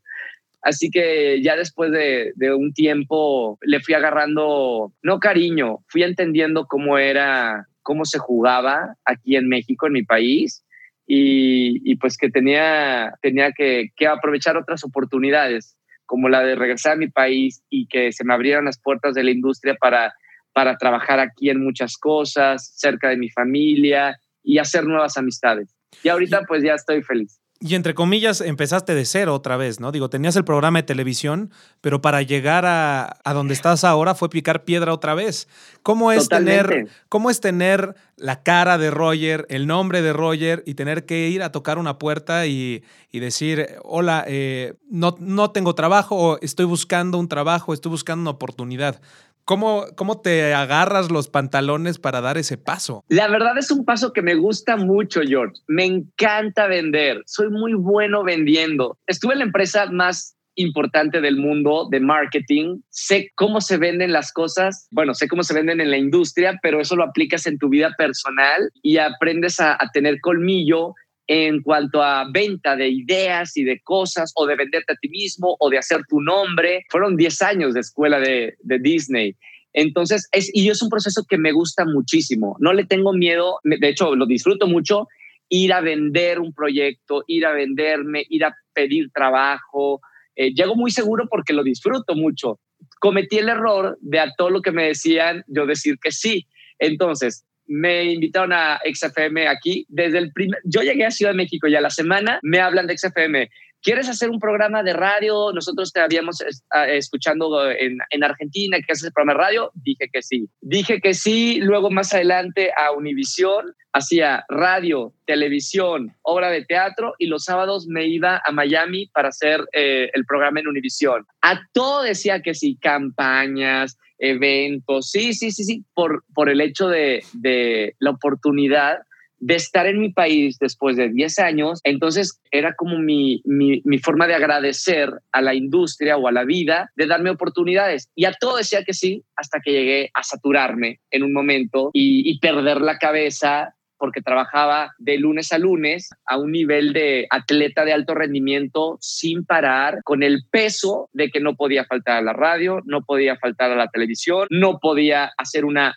[0.61, 6.97] Así que ya después de, un tiempo le fui agarrando, no cariño, fui entendiendo cómo
[6.97, 10.65] era, cómo se jugaba aquí en México, en mi país,
[11.11, 15.75] y, pues que tenía, tenía que, aprovechar otras oportunidades,
[16.05, 19.23] como la de regresar a mi país y que se me abrieran las puertas de
[19.23, 20.13] la industria para,
[20.59, 25.73] para trabajar aquí en muchas cosas, cerca de mi familia y hacer nuevas amistades.
[26.03, 27.39] Y ahorita pues ya estoy feliz.
[27.61, 29.93] Y entre comillas, empezaste de cero otra vez, ¿no?
[29.93, 34.65] Digo, tenías el programa de televisión, pero para llegar a, donde estás ahora fue picar
[34.65, 35.47] piedra otra vez.
[35.81, 40.73] ¿Cómo es, tener, ¿Cómo es tener la cara de Roger, el nombre de Roger y
[40.73, 42.83] tener que ir a tocar una puerta y,
[43.13, 48.31] decir, hola, eh, no, no tengo trabajo o estoy buscando un trabajo, estoy buscando una
[48.31, 49.01] oportunidad?
[49.49, 53.03] ¿Cómo, ¿Cómo te agarras los pantalones para dar ese paso?
[53.07, 55.55] La verdad es un paso que me gusta mucho, George.
[55.67, 57.23] Me encanta vender.
[57.25, 58.99] Soy muy bueno vendiendo.
[59.07, 62.81] Estuve en la empresa más importante del mundo de marketing.
[62.89, 64.87] Sé cómo se venden las cosas.
[64.91, 67.95] Bueno, sé cómo se venden en la industria, pero eso lo aplicas en tu vida
[67.97, 70.93] personal y aprendes a, a tener colmillo
[71.31, 75.55] en cuanto a venta de ideas y de cosas o de venderte a ti mismo
[75.59, 76.85] o de hacer tu nombre.
[76.89, 79.35] Fueron 10 años de escuela de, Disney.
[79.71, 82.57] Entonces, es, y es un proceso que me gusta muchísimo.
[82.59, 85.07] No le tengo miedo, de hecho, lo disfruto mucho,
[85.49, 90.01] ir a vender un proyecto, ir a venderme, ir a pedir trabajo.
[90.35, 92.59] Eh, llego muy seguro porque lo disfruto mucho.
[92.99, 96.47] Cometí el error de a todo lo que me decían yo decir que sí.
[96.79, 99.85] Entonces, me invitaron a XFM aquí.
[99.87, 102.87] Desde el primer, yo llegué a Ciudad de México y a la semana me hablan
[102.87, 103.49] de XFM.
[103.81, 105.51] ¿Quieres hacer un programa de radio?
[105.53, 106.43] Nosotros te habíamos
[106.87, 109.71] escuchando en, en Argentina, que haces el programa de radio?
[109.73, 110.49] Dije que sí.
[110.61, 117.27] Dije que sí, luego más adelante a Univisión, hacía radio, televisión, obra de teatro y
[117.27, 121.25] los sábados me iba a Miami para hacer eh, el programa en Univisión.
[121.41, 126.89] A todo decía que sí, campañas, eventos, sí, sí, sí, sí, por, por el hecho
[126.89, 128.99] de, de la oportunidad
[129.39, 134.27] de estar en mi país después de 10 años, entonces era como mi, mi, forma
[134.27, 138.09] de agradecer a la industria o a la vida de darme oportunidades.
[138.15, 142.29] Y a todo decía que sí, hasta que llegué a saturarme en un momento y,
[142.29, 147.83] y perder la cabeza porque trabajaba de lunes a lunes a un nivel de atleta
[147.85, 152.33] de alto rendimiento sin parar, con el peso de que no podía faltar a la
[152.33, 155.95] radio, no podía faltar a la televisión, no podía hacer una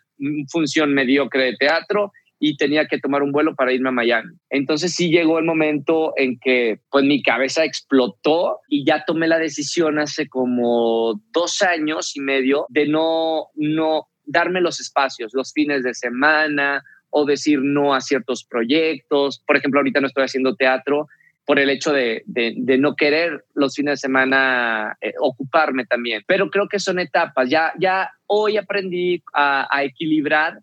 [0.50, 2.12] función mediocre de teatro
[2.44, 4.32] y tenía que tomar un vuelo para irme a Miami.
[4.50, 9.38] Entonces sí llegó el momento en que pues mi cabeza explotó y ya tomé la
[9.38, 15.84] decisión hace como dos años y medio de no, no darme los espacios, los fines
[15.84, 19.40] de semana o decir no a ciertos proyectos.
[19.46, 21.06] Por ejemplo, ahorita no estoy haciendo teatro
[21.46, 26.24] por el hecho de, de, no querer los fines de semana eh, ocuparme también.
[26.26, 27.48] Pero creo que son etapas.
[27.48, 30.58] Ya, ya hoy aprendí a, a equilibrar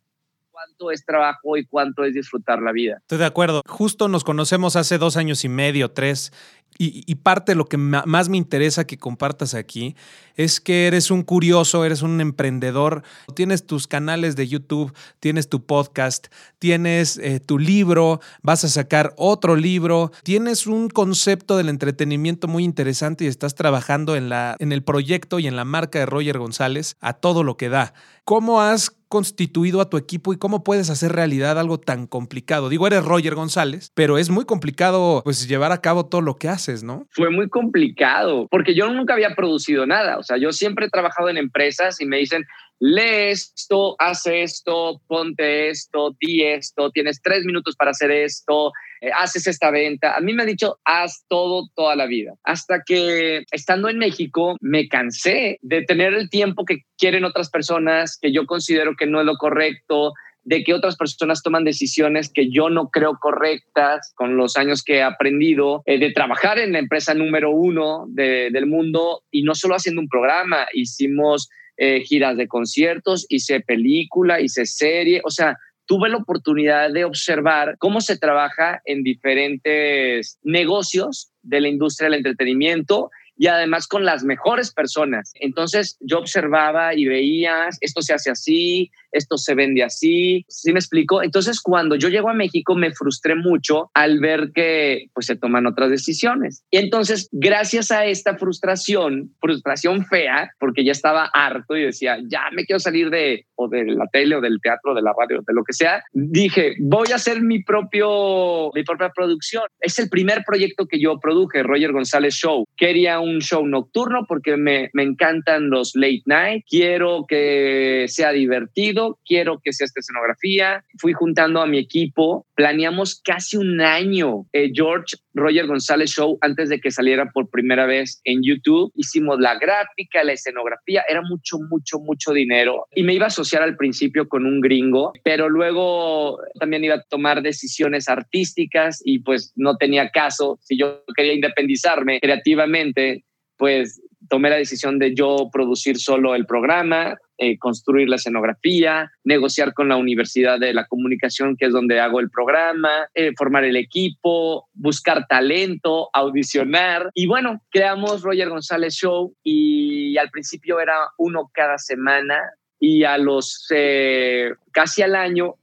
[0.60, 2.98] cuánto es trabajo y cuánto es disfrutar la vida.
[3.02, 3.62] Estoy de acuerdo.
[3.66, 6.34] Justo nos conocemos hace dos años y medio, tres,
[6.78, 9.96] y, parte de lo que más me interesa que compartas aquí
[10.40, 13.04] es que eres un curioso, eres un emprendedor,
[13.36, 16.28] tienes tus canales de YouTube, tienes tu podcast,
[16.60, 22.64] tienes eh, tu libro, vas a sacar otro libro, tienes un concepto del entretenimiento muy
[22.64, 26.38] interesante y estás trabajando en, la, en el proyecto y en la marca de Roger
[26.38, 27.94] González a todo lo que da.
[28.24, 32.70] ¿Cómo has constituido a tu equipo y cómo puedes hacer realidad algo tan complicado?
[32.70, 36.48] Digo, eres Roger González, pero es muy complicado pues llevar a cabo todo lo que
[36.48, 37.08] haces, ¿no?
[37.10, 41.38] Fue muy complicado porque yo nunca había producido nada, sea, yo siempre he trabajado en
[41.38, 42.46] empresas y me dicen,
[42.80, 48.72] lee esto, haz esto, ponte esto, di esto, tienes tres minutos para hacer esto,
[49.02, 50.16] eh, haces esta venta.
[50.16, 52.34] A mí me ha dicho, haz todo toda la vida.
[52.44, 58.18] Hasta que estando en México me cansé de tener el tiempo que quieren otras personas,
[58.22, 60.14] que yo considero que no es lo correcto,
[60.50, 64.96] de que otras personas toman decisiones que yo no creo correctas con los años que
[64.96, 69.76] he aprendido, eh, de trabajar en la empresa número uno del mundo y no solo
[69.76, 76.10] haciendo un programa, hicimos eh, giras de conciertos, hice película, hice serie, o sea, tuve
[76.10, 83.12] la oportunidad de observar cómo se trabaja en diferentes negocios de la industria del entretenimiento
[83.40, 85.32] y además con las mejores personas.
[85.36, 90.80] Entonces yo observaba y veía, esto se hace así, esto se vende así, ¿sí me
[90.80, 91.24] explico?
[91.24, 95.66] Entonces cuando yo llego a México me frustré mucho al ver que pues se toman
[95.66, 96.64] otras decisiones.
[96.72, 102.44] Y entonces gracias a esta frustración, frustración fea, porque ya estaba harto y decía, ya
[102.54, 105.54] me quiero salir de o de la tele o del teatro, de la radio, de
[105.54, 109.64] lo que sea, dije, voy a hacer mi propio mi propia producción.
[109.80, 112.66] Es el primer proyecto que yo produje, Roger González Show.
[112.78, 116.64] Quería un show nocturno porque me, me, encantan los late night.
[116.70, 120.84] Quiero que sea divertido, quiero que sea esta escenografía.
[120.98, 126.70] Fui juntando a mi equipo, planeamos casi un año eh, George Roger González Show antes
[126.70, 128.92] de que saliera por primera vez en YouTube.
[128.96, 132.86] Hicimos la gráfica, la escenografía, era mucho, mucho, mucho dinero.
[132.94, 137.04] Y me iba a asociar al principio con un gringo, pero luego también iba a
[137.04, 140.60] tomar decisiones artísticas y pues no tenía caso.
[140.62, 143.24] Si yo quería independizarme creativamente,
[143.58, 149.74] pues tomé la decisión de yo producir solo el programa, eh, construir la escenografía, negociar
[149.74, 153.76] con la Universidad de la Comunicación, que es donde hago el programa, eh, formar el
[153.76, 157.10] equipo, buscar talento, audicionar.
[157.14, 162.40] Y bueno, creamos Roger González Show y al principio era uno cada semana
[162.80, 165.56] y a los eh, casi al año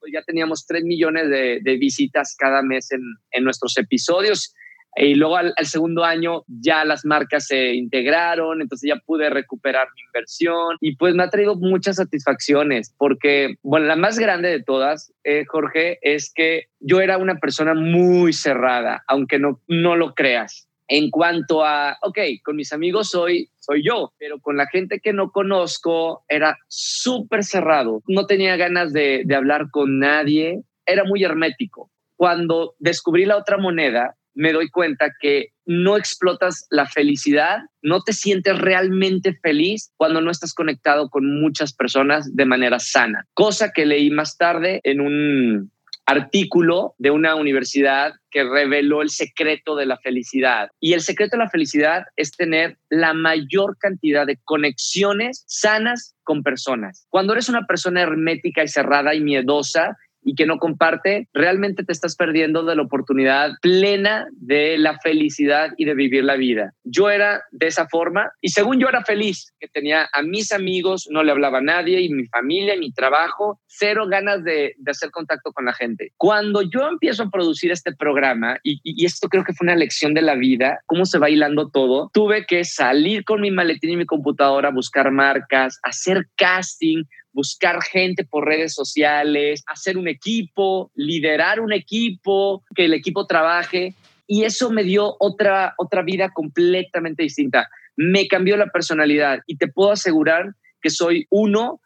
[0.00, 4.52] pues ya teníamos 3 millones de, visitas cada mes en nuestros episodios
[4.96, 10.02] y luego al, segundo año ya las marcas se integraron, entonces ya pude recuperar mi
[10.02, 15.12] inversión y pues me ha traído muchas satisfacciones porque, bueno, la más grande de todas,
[15.24, 20.68] eh, Jorge, es que yo era una persona muy cerrada, aunque no, no lo creas.
[20.88, 25.14] En cuanto a, ok, con mis amigos soy, soy yo, pero con la gente que
[25.14, 28.02] no conozco era súper cerrado.
[28.08, 31.90] No tenía ganas de hablar con nadie, era muy hermético.
[32.16, 38.12] Cuando descubrí la otra moneda, me doy cuenta que no explotas la felicidad, no te
[38.12, 43.26] sientes realmente feliz cuando no estás conectado con muchas personas de manera sana.
[43.34, 45.70] Cosa que leí más tarde en un
[46.04, 50.70] artículo de una universidad que reveló el secreto de la felicidad.
[50.80, 56.42] Y el secreto de la felicidad es tener la mayor cantidad de conexiones sanas con
[56.42, 57.06] personas.
[57.08, 61.92] Cuando eres una persona hermética y cerrada y miedosa, y que no comparte, realmente te
[61.92, 66.74] estás perdiendo de la oportunidad plena de la felicidad y de vivir la vida.
[66.84, 71.08] Yo era de esa forma y según yo era feliz, que tenía a mis amigos,
[71.10, 75.52] no le hablaba a nadie y mi familia, mi trabajo, cero ganas de, hacer contacto
[75.52, 76.12] con la gente.
[76.18, 80.12] Cuando yo empiezo a producir este programa, y, y esto creo que fue una lección
[80.12, 83.96] de la vida, cómo se va hilando todo, tuve que salir con mi maletín y
[83.96, 91.60] mi computadora, buscar marcas, hacer casting, buscar gente por redes sociales, hacer un equipo, liderar
[91.60, 93.94] un equipo, que el equipo trabaje.
[94.26, 97.68] Y eso me dio otra, otra vida completamente distinta.
[97.96, 101.80] Me cambió la personalidad y te puedo asegurar que soy uno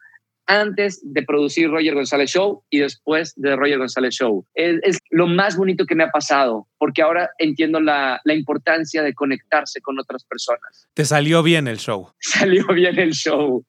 [0.47, 4.45] antes de producir Roger González Show y después de Roger González Show.
[4.55, 9.13] Es, lo más bonito que me ha pasado, porque ahora entiendo la, la, importancia de
[9.13, 10.87] conectarse con otras personas.
[10.93, 12.11] Te salió bien el show.
[12.19, 13.65] Salió bien el show.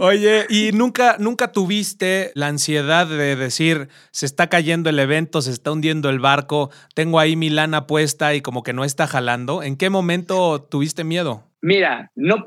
[0.00, 5.50] Oye, ¿y nunca, nunca tuviste la ansiedad de decir, se está cayendo el evento, se
[5.50, 9.62] está hundiendo el barco, tengo ahí mi lana puesta y como que no está jalando?
[9.62, 11.44] ¿En qué momento tuviste miedo?
[11.62, 12.44] Mira, no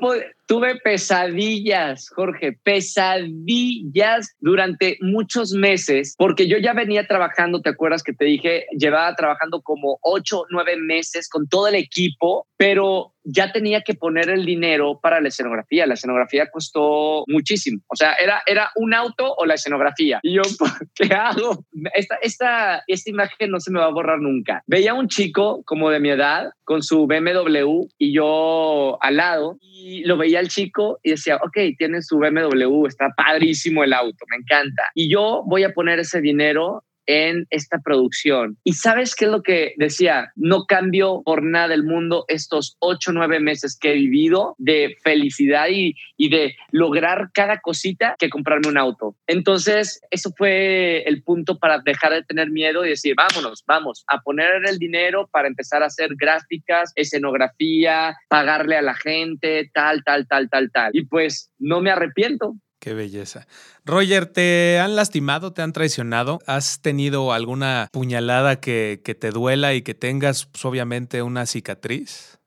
[0.50, 8.12] tuve pesadillas, Jorge, pesadillas durante muchos meses, porque yo ya venía trabajando, ¿te acuerdas que
[8.12, 8.66] te dije?
[8.76, 14.28] Llevaba trabajando como ocho, nueve meses con todo el equipo, pero ya tenía que poner
[14.28, 15.86] el dinero para la escenografía.
[15.86, 17.80] La escenografía costó muchísimo.
[17.86, 20.18] O sea, era, era un auto o la escenografía.
[20.22, 20.42] Y yo,
[20.94, 21.64] ¿qué hago?
[21.94, 24.64] Esta, esta, esta imagen no se me va a borrar nunca.
[24.66, 30.04] Veía un chico como de mi edad con su BMW y yo al lado y
[30.04, 34.36] lo veía el chico y decía, ok, tiene su BMW, está padrísimo el auto, me
[34.36, 34.90] encanta.
[34.94, 38.56] Y yo voy a poner ese dinero en esta producción.
[38.64, 43.12] Y sabes qué es lo que decía, no cambio por nada del mundo estos ocho,
[43.12, 48.68] nueve meses que he vivido de felicidad y, y de lograr cada cosita que comprarme
[48.68, 49.16] un auto.
[49.26, 54.20] Entonces, eso fue el punto para dejar de tener miedo y decir, vámonos, vamos a
[54.20, 60.26] poner el dinero para empezar a hacer gráficas, escenografía, pagarle a la gente, tal, tal,
[60.26, 60.90] tal, tal, tal.
[60.94, 62.54] Y pues no me arrepiento.
[62.80, 63.46] Qué belleza.
[63.84, 66.38] Roger, ¿te han lastimado, te han traicionado?
[66.46, 72.38] ¿Has tenido alguna puñalada que, te duela y que tengas, pues, obviamente, una cicatriz?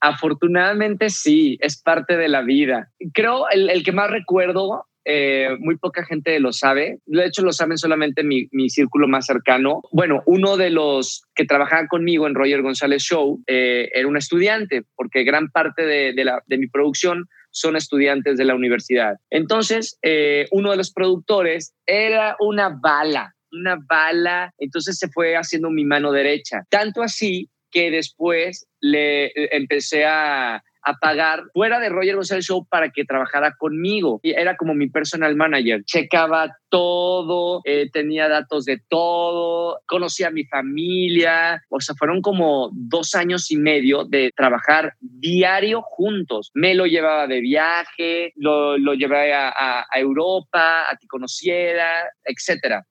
[0.00, 2.92] Afortunadamente sí, es parte de la vida.
[3.14, 6.98] Creo el, el que más recuerdo eh, muy poca gente lo sabe.
[7.06, 9.80] De hecho, lo saben solamente mi, círculo más cercano.
[9.90, 14.82] Bueno, uno de los que trabajaban conmigo en Roger González Show eh, era un estudiante,
[14.94, 19.16] porque gran parte de mi producción son estudiantes de la universidad.
[19.30, 25.70] Entonces, eh, uno de los productores era una bala, una bala, entonces se fue haciendo
[25.70, 26.64] mi mano derecha.
[26.70, 32.90] Tanto así que después le empecé a, a pagar fuera de Roger González Show para
[32.90, 34.20] que trabajara conmigo.
[34.22, 35.84] Y era como mi personal manager.
[35.84, 41.62] Checaba todo, eh, tenía datos de todo, conocía a mi familia.
[41.68, 46.50] O sea, fueron como dos años y medio de trabajar diario juntos.
[46.54, 52.84] Me lo llevaba de viaje, lo, lo llevaba a, Europa, a que conociera, etcétera.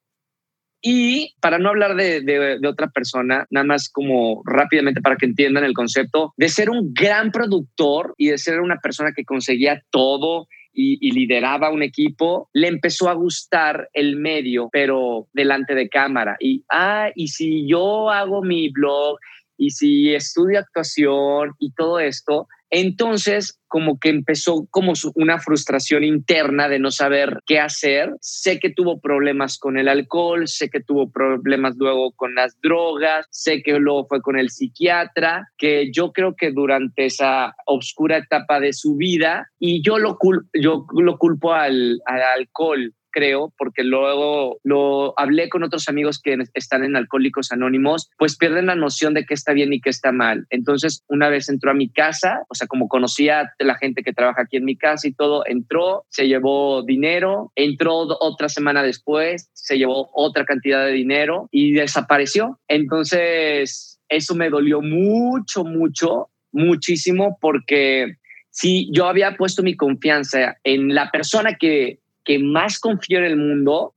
[0.80, 5.26] Y para no hablar de, de, de, otra persona, nada más como rápidamente para que
[5.26, 9.82] entiendan el concepto, de ser un gran productor y de ser una persona que conseguía
[9.90, 15.88] todo y, y, lideraba un equipo, le empezó a gustar el medio, pero delante de
[15.88, 16.36] cámara.
[16.38, 19.18] Y, ah, y si yo hago mi blog
[19.56, 26.68] y si estudio actuación y todo esto, entonces, como que empezó como una frustración interna
[26.68, 28.14] de no saber qué hacer.
[28.20, 33.26] Sé que tuvo problemas con el alcohol, sé que tuvo problemas luego con las drogas,
[33.30, 38.60] sé que luego fue con el psiquiatra, que yo creo que durante esa oscura etapa
[38.60, 43.84] de su vida, y yo lo, cul yo lo culpo al, al alcohol, creo, porque
[43.84, 49.14] luego lo hablé con otros amigos que están en Alcohólicos Anónimos, pues pierden la noción
[49.14, 50.46] de qué está bien y qué está mal.
[50.50, 54.12] Entonces, una vez entró a mi casa, o sea, como conocía a la gente que
[54.12, 59.50] trabaja aquí en mi casa y todo, entró, se llevó dinero, entró otra semana después,
[59.52, 62.58] se llevó otra cantidad de dinero y desapareció.
[62.68, 68.16] Entonces, eso me dolió mucho, mucho, muchísimo, porque
[68.50, 73.36] si yo había puesto mi confianza en la persona que que más confío en el
[73.38, 73.94] mundo,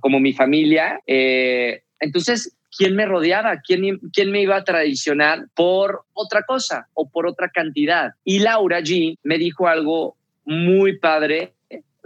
[0.00, 1.02] como mi familia.
[1.06, 3.60] Eh, entonces, ¿quién me rodeaba?
[3.60, 8.12] ¿Quién, ¿Quién me iba a traicionar por otra cosa o por otra cantidad?
[8.24, 10.16] Y Laura G me dijo algo
[10.46, 11.52] muy padre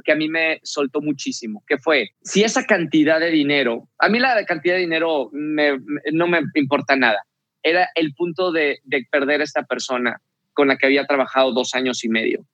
[0.04, 4.18] que a mí me soltó muchísimo, que fue, si esa cantidad de dinero, a mí
[4.18, 7.24] la cantidad de dinero no me importa nada,
[7.62, 10.20] era el punto de, de perder a esta persona
[10.54, 12.44] con la que había trabajado dos años y medio.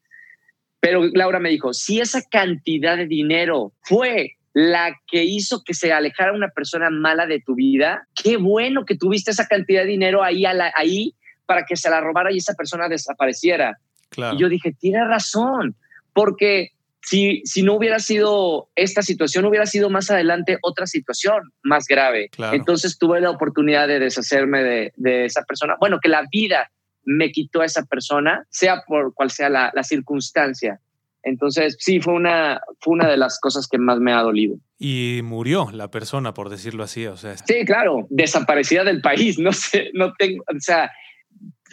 [0.84, 5.94] Pero Laura me dijo, si esa cantidad de dinero fue la que hizo que se
[5.94, 10.22] alejara una persona mala de tu vida, qué bueno que tuviste esa cantidad de dinero
[10.22, 11.14] ahí, la, ahí
[11.46, 13.78] para que se la robara y esa persona desapareciera.
[14.10, 14.36] Claro.
[14.36, 15.74] Y yo dije, tiene razón,
[16.12, 21.86] porque si, si no hubiera sido esta situación, hubiera sido más adelante otra situación más
[21.88, 22.28] grave.
[22.28, 22.54] Claro.
[22.54, 25.76] Entonces tuve la oportunidad de deshacerme de, de, esa persona.
[25.80, 26.70] Bueno, que la vida
[27.04, 30.80] me quitó a esa persona, sea por cual sea la, la circunstancia.
[31.24, 34.56] Entonces, sí, fue una, fue una de las cosas que más me ha dolido.
[34.78, 37.36] Y murió la persona, por decirlo así, o sea.
[37.36, 40.90] Sí, claro, desaparecida del país, no sé, no tengo, o sea,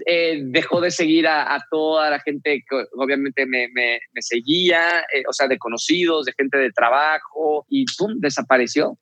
[0.06, 5.02] eh, dejó de seguir a, a, toda la gente que obviamente me, me, me seguía,
[5.14, 8.98] eh, o sea, de conocidos, de gente de trabajo, y pum, desapareció.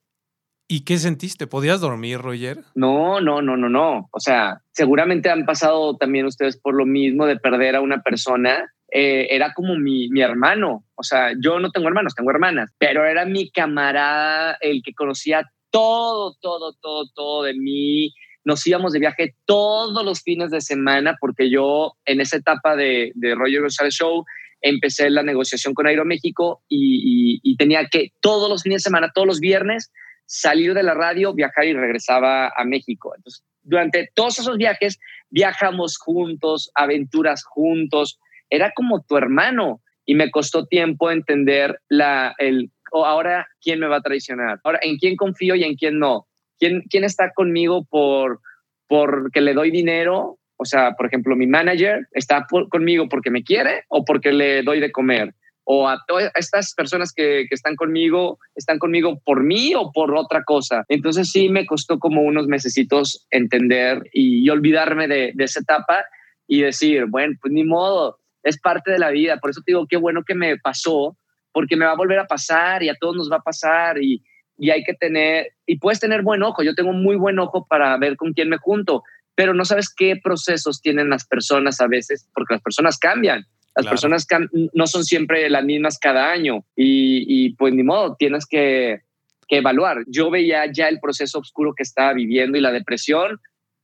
[0.71, 1.47] ¿Y qué sentiste?
[1.47, 2.59] ¿Podías dormir, Roger?
[2.75, 4.07] No, no, no, no, no.
[4.11, 8.71] O sea, seguramente han pasado también ustedes por lo mismo de perder a una persona.
[8.91, 10.85] Eh, era como mi, mi, hermano.
[10.93, 15.43] O sea, yo no tengo hermanos, tengo hermanas, pero era mi camarada, el que conocía
[15.71, 18.13] todo, todo, todo, todo de mí.
[18.43, 23.11] Nos íbamos de viaje todos los fines de semana porque yo en esa etapa de,
[23.15, 24.23] de Roger González Show
[24.61, 29.11] empecé la negociación con Aeroméxico y, y, y tenía que todos los fines de semana,
[29.11, 29.91] todos los viernes,
[30.29, 33.13] salir de la radio, viajar y regresaba a México.
[33.15, 34.99] Entonces, durante todos esos viajes,
[35.31, 38.19] viajamos juntos, aventuras juntos.
[38.49, 43.87] Era como tu hermano y me costó tiempo entender la, el, oh, ahora quién me
[43.87, 46.27] va a traicionar, ahora en quién confío y en quién no.
[46.59, 48.41] ¿Quién, quién está conmigo por
[48.87, 50.37] porque le doy dinero?
[50.57, 54.79] O sea, por ejemplo, mi manager está conmigo porque me quiere o porque le doy
[54.79, 55.33] de comer
[55.71, 60.15] o a todas estas personas que, que, están conmigo, están conmigo por mí o por
[60.15, 60.83] otra cosa.
[60.87, 66.05] Entonces sí me costó como unos mesecitos entender y, olvidarme de, de, esa etapa
[66.47, 69.37] y decir, bueno, pues ni modo, es parte de la vida.
[69.37, 71.15] Por eso te digo, qué bueno que me pasó,
[71.51, 74.23] porque me va a volver a pasar y a todos nos va a pasar y,
[74.57, 77.95] y hay que tener, y puedes tener buen ojo, yo tengo muy buen ojo para
[77.97, 79.03] ver con quién me junto,
[79.35, 83.45] pero no sabes qué procesos tienen las personas a veces, porque las personas cambian.
[83.79, 83.93] Las claro.
[83.93, 84.27] personas
[84.73, 89.01] no son siempre las mismas cada año y, y pues ni modo, tienes que,
[89.47, 90.03] que, evaluar.
[90.07, 93.39] Yo veía ya el proceso oscuro que estaba viviendo y la depresión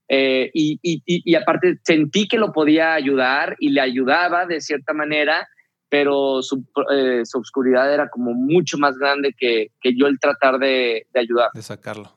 [0.08, 4.92] eh, y, y, y, aparte sentí que lo podía ayudar y le ayudaba de cierta
[4.92, 5.48] manera,
[5.88, 10.58] pero su, eh, su oscuridad era como mucho más grande que, que yo el tratar
[10.58, 11.50] de, de ayudar.
[11.54, 12.15] De sacarlo.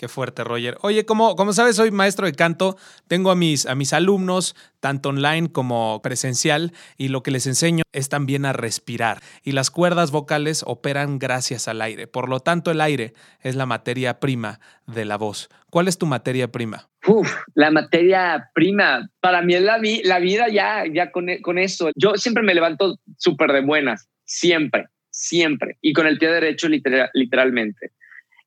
[0.00, 0.78] Qué fuerte, Roger.
[0.80, 2.78] Oye, como, como sabes, soy maestro de canto.
[3.06, 7.82] Tengo a mis, a mis alumnos, tanto online como presencial, y lo que les enseño
[7.92, 9.20] es también a respirar.
[9.42, 12.06] Y las cuerdas vocales operan gracias al aire.
[12.06, 15.50] Por lo tanto, el aire es la materia prima de la voz.
[15.68, 16.88] ¿Cuál es tu materia prima?
[17.06, 19.06] Uf, la materia prima.
[19.20, 21.90] Para mí es la, la vida ya, ya con, con eso.
[21.94, 24.08] Yo siempre me levanto súper de buenas.
[24.24, 25.76] Siempre, siempre.
[25.82, 27.92] Y con el pie derecho literal, literalmente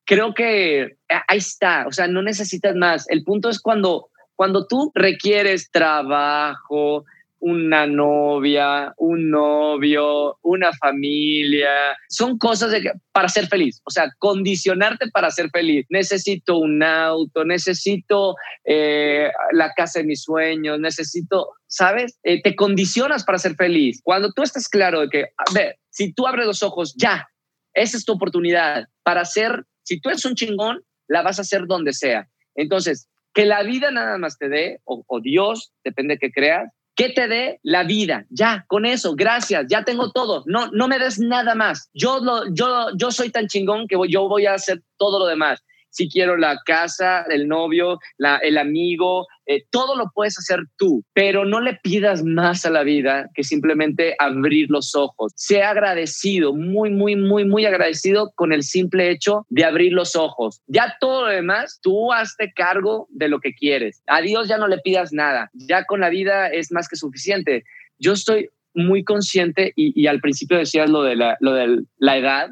[0.06, 0.98] creo que eh,
[1.28, 3.10] ahí está, o sea, no necesitas más.
[3.10, 7.06] El punto es cuando, cuando tú requieres trabajo,
[7.46, 11.98] una novia, un novio, una familia.
[12.08, 12.74] Son cosas
[13.12, 15.86] para ser feliz, o sea, condicionarte para ser feliz.
[15.90, 22.18] Necesito un auto, necesito eh, la casa de mis sueños, necesito, ¿sabes?
[22.24, 24.00] Eh, te condicionas para ser feliz.
[24.04, 27.28] Cuando tú estás claro de que, a ver, si tú abres los ojos, ya,
[27.74, 31.68] esa es tu oportunidad para ser si tú eres un chingón, la vas a hacer
[31.68, 32.28] donde sea.
[32.56, 37.10] Entonces, que la vida nada más te dé, o, Dios, depende de que creas, que
[37.10, 38.26] te dé la vida.
[38.30, 40.44] Ya, con eso, gracias, ya tengo todo.
[40.46, 41.90] No, no me des nada más.
[41.94, 45.64] Yo, lo, yo, yo soy tan chingón que yo voy a hacer todo lo demás
[45.94, 51.04] si quiero la casa, el novio, la, el amigo, eh, todo lo puedes hacer tú,
[51.14, 55.34] pero no le pidas más a la vida que simplemente abrir los ojos.
[55.36, 60.62] Sea agradecido, muy, muy, muy, muy agradecido con el simple hecho de abrir los ojos.
[60.66, 64.02] Ya todo lo demás, tú hazte cargo de lo que quieres.
[64.08, 67.66] A Dios ya no le pidas nada, ya con la vida es más que suficiente.
[68.00, 72.50] Yo estoy muy consciente y, al principio decías lo de la, lo de la edad,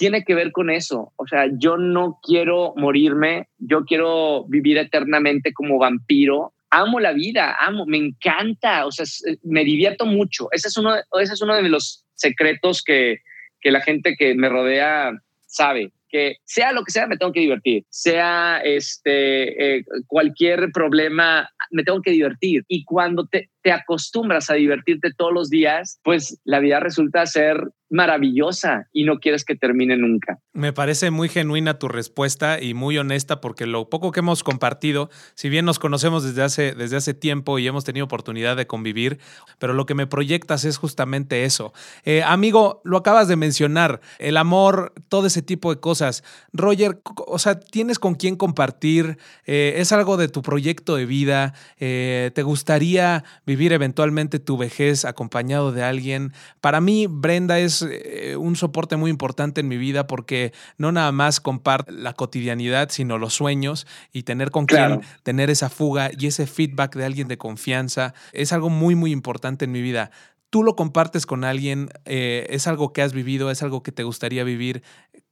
[0.00, 1.12] tiene que ver con eso.
[1.16, 6.54] O sea, yo no quiero morirme, yo quiero vivir eternamente como vampiro.
[6.70, 10.48] Amo la vida, amo, me encanta, o sea, eh, me divierto mucho.
[10.52, 13.18] Ese es uno, es uno de los secretos que,
[13.60, 15.12] que la gente que me rodea
[15.46, 17.84] sabe que sea lo que sea, me tengo que divertir.
[17.88, 22.64] Sea este, eh, cualquier problema, me tengo que divertir.
[22.68, 27.72] Y cuando te, te acostumbras a divertirte todos los días, pues la vida resulta ser
[27.90, 30.38] maravillosa y no quieres que termine nunca.
[30.52, 35.10] Me parece muy genuina tu respuesta y muy honesta porque lo poco que hemos compartido,
[35.34, 39.18] si bien nos conocemos desde hace, desde hace tiempo y hemos tenido oportunidad de convivir,
[39.58, 41.72] pero lo que me proyectas es justamente eso.
[42.04, 46.22] Eh, amigo, lo acabas de mencionar, el amor, todo ese tipo de cosas.
[46.52, 49.18] Roger, o sea, ¿tienes con quién compartir?
[49.46, 51.54] Eh, ¿Es algo de tu proyecto de vida?
[51.78, 56.32] Eh, ¿Te gustaría vivir eventualmente tu vejez acompañado de alguien?
[56.60, 61.10] Para mí, Brenda es eh, un soporte muy importante en mi vida porque no nada
[61.10, 66.28] más comparte la cotidianidad, sino los sueños y tener con quien tener esa fuga y
[66.28, 70.12] ese feedback de alguien de confianza es algo muy, muy importante en mi vida
[70.50, 74.02] tú lo compartes con alguien, eh, es algo que has vivido, es algo que te
[74.02, 74.82] gustaría vivir.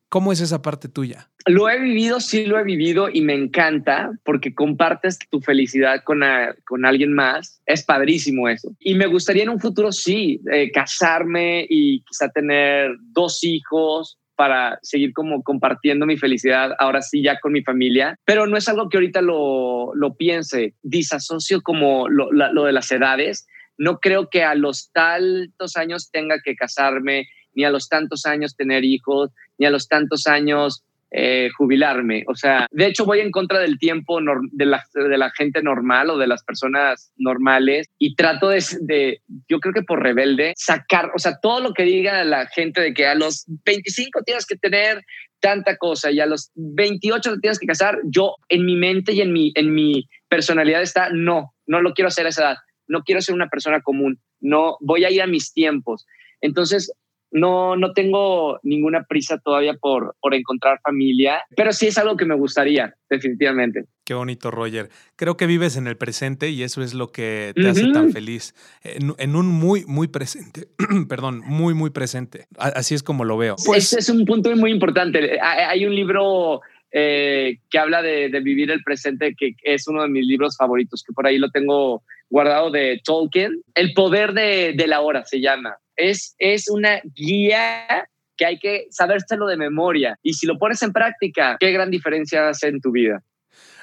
[0.08, 1.28] ¿Cómo es esa parte tuya?
[1.44, 6.22] Lo he vivido, sí lo he vivido y me encanta porque compartes tu felicidad con,
[6.64, 7.60] con alguien más.
[7.66, 8.74] Es padrísimo eso.
[8.80, 14.78] Y me gustaría en un futuro, sí, eh, casarme y quizá tener dos hijos para
[14.82, 18.88] seguir como compartiendo mi felicidad, ahora sí ya con mi familia, pero no es algo
[18.88, 23.48] que ahorita lo, lo piense, disasocio como lo, lo de las edades.
[23.78, 28.56] No creo que a los tantos años tenga que casarme, ni a los tantos años
[28.56, 32.24] tener hijos, ni a los tantos años eh, jubilarme.
[32.28, 34.20] O sea, de hecho voy en contra del tiempo
[34.52, 39.22] de la, de la, gente normal o de las personas normales y trato de, de,
[39.48, 42.92] yo creo que por rebelde, sacar, o sea, todo lo que diga la gente de
[42.92, 45.02] que a los 25 tienes que tener
[45.40, 49.22] tanta cosa y a los 28 te tienes que casar, yo en mi mente y
[49.22, 53.02] en mi, en mi personalidad está, no, no lo quiero hacer a esa edad, no
[53.02, 56.06] quiero ser una persona común, no voy a ir a mis tiempos.
[56.42, 56.92] Entonces,
[57.30, 62.24] no, no tengo ninguna prisa todavía por, por encontrar familia, pero sí es algo que
[62.24, 63.84] me gustaría, definitivamente.
[64.04, 64.88] Qué bonito, Roger.
[65.16, 68.54] Creo que vives en el presente y eso es lo que te hace tan feliz.
[68.82, 70.68] En, un muy, muy presente.
[71.08, 72.46] Perdón, muy, muy presente.
[72.58, 73.56] Así es como lo veo.
[73.66, 75.38] Pues, es un punto muy importante.
[75.42, 76.62] Hay un libro
[76.92, 81.12] eh, que habla de, vivir el presente, que es uno de mis libros favoritos, que
[81.12, 83.62] por ahí lo tengo guardado de Tolkien.
[83.74, 88.86] El poder de, de la hora se llama es, es una guía que hay que
[88.90, 90.18] sabérselo de memoria.
[90.22, 93.22] Y si lo pones en práctica, qué gran diferencia hace en tu vida.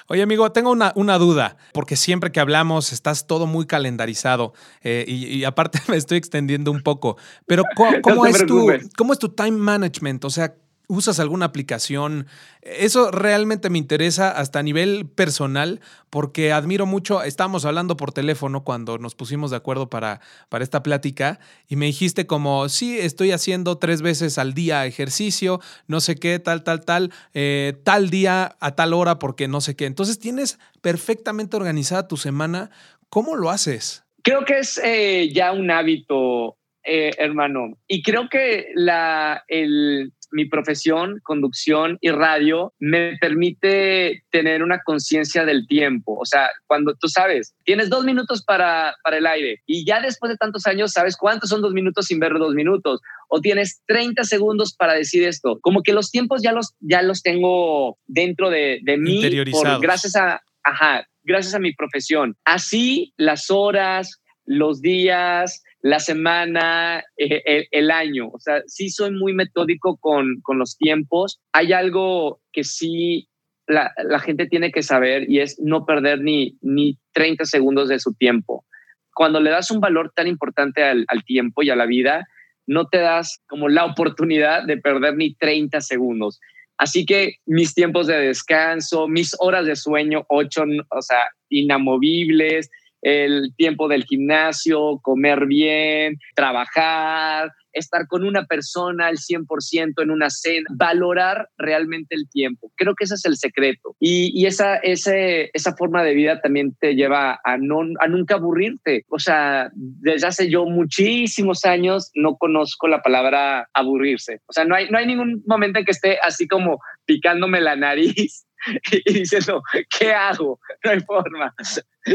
[0.08, 4.53] Oye, amigo, tengo una, una, duda, porque siempre que hablamos estás todo muy calendarizado
[4.84, 9.30] eh, y, aparte me estoy extendiendo un poco, pero ¿cómo, es tu, ¿cómo es tu
[9.30, 10.24] time management?
[10.24, 10.53] O sea,
[10.88, 12.27] ¿Usas alguna aplicación?
[12.61, 18.63] Eso realmente me interesa hasta a nivel personal porque admiro mucho, estábamos hablando por teléfono
[18.63, 23.31] cuando nos pusimos de acuerdo para, para esta plática y me dijiste como, sí, estoy
[23.31, 28.55] haciendo tres veces al día ejercicio, no sé qué, tal, tal, tal, eh, tal día
[28.59, 29.86] a tal hora porque no sé qué.
[29.86, 32.71] Entonces tienes perfectamente organizada tu semana.
[33.09, 34.03] ¿Cómo lo haces?
[34.23, 37.77] Creo que es eh, ya un hábito, eh, hermano.
[37.88, 45.45] Y creo que la, el, mi profesión, conducción y radio, me permite tener una conciencia
[45.45, 46.17] del tiempo.
[46.19, 50.29] O sea, cuando tú sabes, tienes dos minutos para, para el aire y ya después
[50.29, 54.25] de tantos años sabes cuántos son dos minutos sin ver dos minutos o tienes 30
[54.25, 55.57] segundos para decir esto.
[55.61, 60.17] Como que los tiempos ya los, ya los tengo dentro de, de mí por, gracias
[60.17, 62.36] a, ajá, gracias a mi profesión.
[62.43, 68.29] Así las horas, los días, la semana, eh, el, año.
[68.29, 71.39] O sea, sí soy muy metódico con, con los tiempos.
[71.53, 73.29] Hay algo que sí
[73.67, 77.99] la, la, gente tiene que saber y es no perder ni, ni 30 segundos de
[77.99, 78.65] su tiempo.
[79.13, 82.25] Cuando le das un valor tan importante al, al tiempo y a la vida,
[82.65, 86.39] no te das como la oportunidad de perder ni 30 segundos.
[86.79, 92.71] Así que mis tiempos de descanso, mis horas de sueño, ocho, o sea, inamovibles,
[93.06, 100.30] el tiempo del gimnasio, comer bien, trabajar, estar con una persona al 100% en una
[100.30, 102.71] cena, valorar realmente el tiempo.
[102.76, 103.95] Creo que ese es el secreto.
[103.99, 109.05] Y, esa, ese, esa forma de vida también te lleva a, no, a nunca aburrirte.
[109.09, 114.41] O sea, desde hace yo muchísimos años no conozco la palabra aburrirse.
[114.47, 117.76] O sea, no hay, no hay ningún momento en que esté así como picándome la
[117.76, 118.45] nariz
[119.05, 119.61] y diciendo,
[119.97, 120.59] ¿qué hago?
[120.84, 121.53] No hay forma.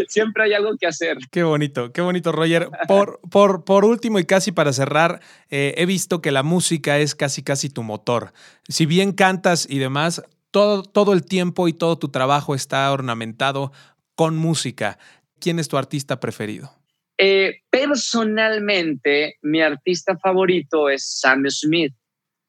[0.08, 1.18] Siempre hay algo que hacer.
[1.30, 2.68] Qué bonito, qué bonito, Roger.
[2.86, 5.20] Por, por, por último y casi para cerrar,
[5.50, 8.32] eh, he visto que la música es casi, casi tu motor.
[8.68, 13.72] Si bien cantas y demás, todo, todo el tiempo y todo tu trabajo está ornamentado
[14.14, 14.98] con música.
[15.40, 16.70] ¿Quién es tu artista preferido?
[17.18, 21.94] Eh, personalmente, mi artista favorito es Sam Smith.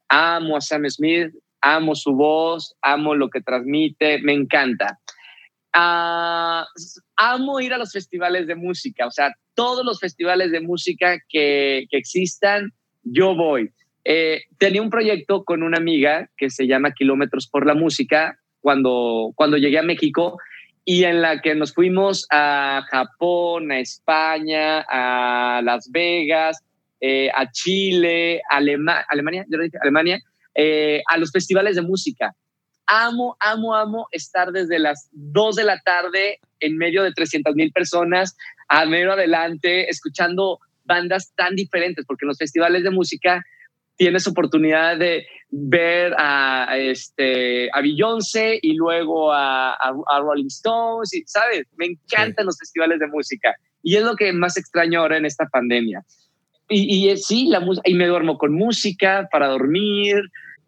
[0.08, 5.00] Amo a Sam Smith, amo su voz, amo lo que transmite, me encanta.
[5.74, 6.66] Ah,
[7.16, 11.86] amo ir a los festivales de música, o sea, todos los festivales de música que,
[11.92, 12.74] existan,
[13.04, 13.72] yo voy.
[14.04, 19.32] Eh, tenía un proyecto con una amiga que se llama Kilómetros por la Música cuando,
[19.36, 20.38] cuando llegué a México
[20.86, 26.64] y en la que nos fuimos a Japón, a España, a Las Vegas,
[27.00, 30.20] eh, a Chile, Alemania, yo dije Alemania,
[30.56, 32.34] eh, a los festivales de música.
[32.88, 37.72] Amo, amo, amo estar desde las 2 de la tarde en medio de 300 mil
[37.72, 38.36] personas,
[38.68, 43.44] a medio adelante, escuchando bandas tan diferentes, porque en los festivales de música
[43.98, 51.24] tienes oportunidad de ver a, este, a Beyoncé y luego a, a, Rolling Stones, y,
[51.26, 51.68] ¿sabes?
[51.78, 55.46] Me encantan los festivales de música y es lo que más extraño ahora en esta
[55.48, 56.04] pandemia.
[56.70, 60.16] Y, y sí, la y me duermo con música para dormir,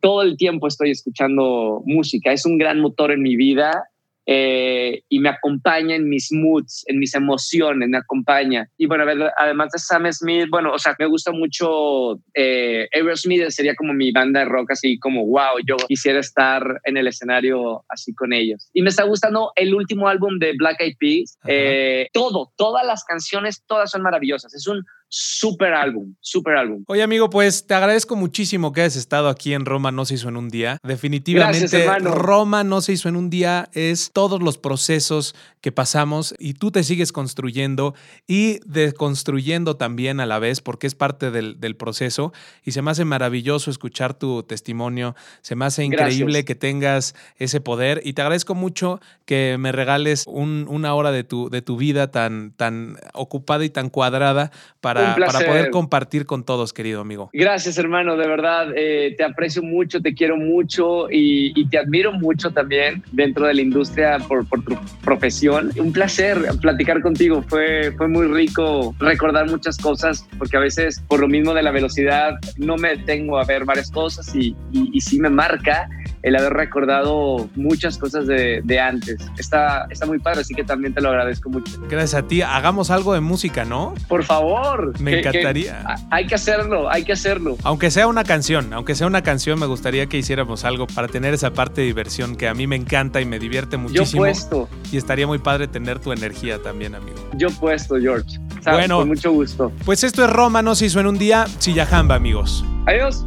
[0.02, 3.90] todo el tiempo estoy escuchando música, es un gran motor en mi vida
[4.26, 8.70] eh, y me acompaña en mis moods, en mis emociones, me acompaña.
[8.78, 9.06] Y bueno,
[9.38, 14.12] además de Sam Smith, bueno, o sea, me gusta mucho eh, Aerosmith, sería como mi
[14.12, 18.70] banda de rock, así como, wow, yo quisiera estar en el escenario así con ellos.
[18.74, 23.04] Y me está gustando el último álbum de Black Eyed Peas, eh, todo, todas las
[23.04, 24.54] canciones, todas son maravillosas.
[24.54, 26.86] Es un Super álbum, super álbum.
[26.88, 30.28] Oye, amigo, pues te agradezco muchísimo que hayas estado aquí en Roma No se hizo
[30.28, 30.80] en un día.
[30.82, 36.56] Definitivamente, Roma no se hizo en un día es todos los procesos que pasamos y
[36.56, 37.94] tú te sigues construyendo
[38.26, 42.34] y deconstruyendo también a la vez porque es parte del, proceso
[42.64, 47.62] y se me hace maravilloso escuchar tu testimonio, se me hace increíble que tengas ese
[47.62, 52.10] poder y te agradezco mucho que me regales una hora de tu, de tu vida
[52.10, 54.52] tan, tan ocupada y tan cuadrada
[54.82, 57.30] para para, poder compartir con todos, querido amigo.
[57.34, 62.52] Gracias, hermano, de verdad, eh, te aprecio mucho, te quiero mucho y, te admiro mucho
[62.52, 65.72] también dentro de la industria por, por, tu profesión.
[65.78, 71.20] Un placer platicar contigo, fue, fue muy rico recordar muchas cosas, porque a veces por
[71.20, 75.20] lo mismo de la velocidad no me tengo a ver varias cosas y, y, sí
[75.20, 75.90] me marca
[76.24, 79.18] el haber recordado muchas cosas de, de, antes.
[79.38, 81.80] Está, está muy padre, así que también te lo agradezco mucho.
[81.90, 82.42] Gracias a ti.
[82.42, 83.94] Hagamos algo de música, ¿no?
[84.08, 84.98] Por favor.
[85.00, 85.84] Me encantaría.
[86.10, 87.58] hay que hacerlo, hay que hacerlo.
[87.64, 91.34] Aunque sea una canción, aunque sea una canción, me gustaría que hiciéramos algo para tener
[91.34, 94.26] esa parte de diversión que a mí me encanta y me divierte muchísimo.
[94.26, 94.70] Yo puesto.
[94.94, 97.18] Y estaría muy padre tener tu energía también, amigo.
[97.36, 98.40] Yo puesto, George.
[98.64, 99.74] Bueno, con mucho gusto.
[99.84, 101.48] Pues esto es Roma, no se hizo en un día.
[101.60, 102.64] Sillajamba, amigos.
[102.86, 103.26] Adiós.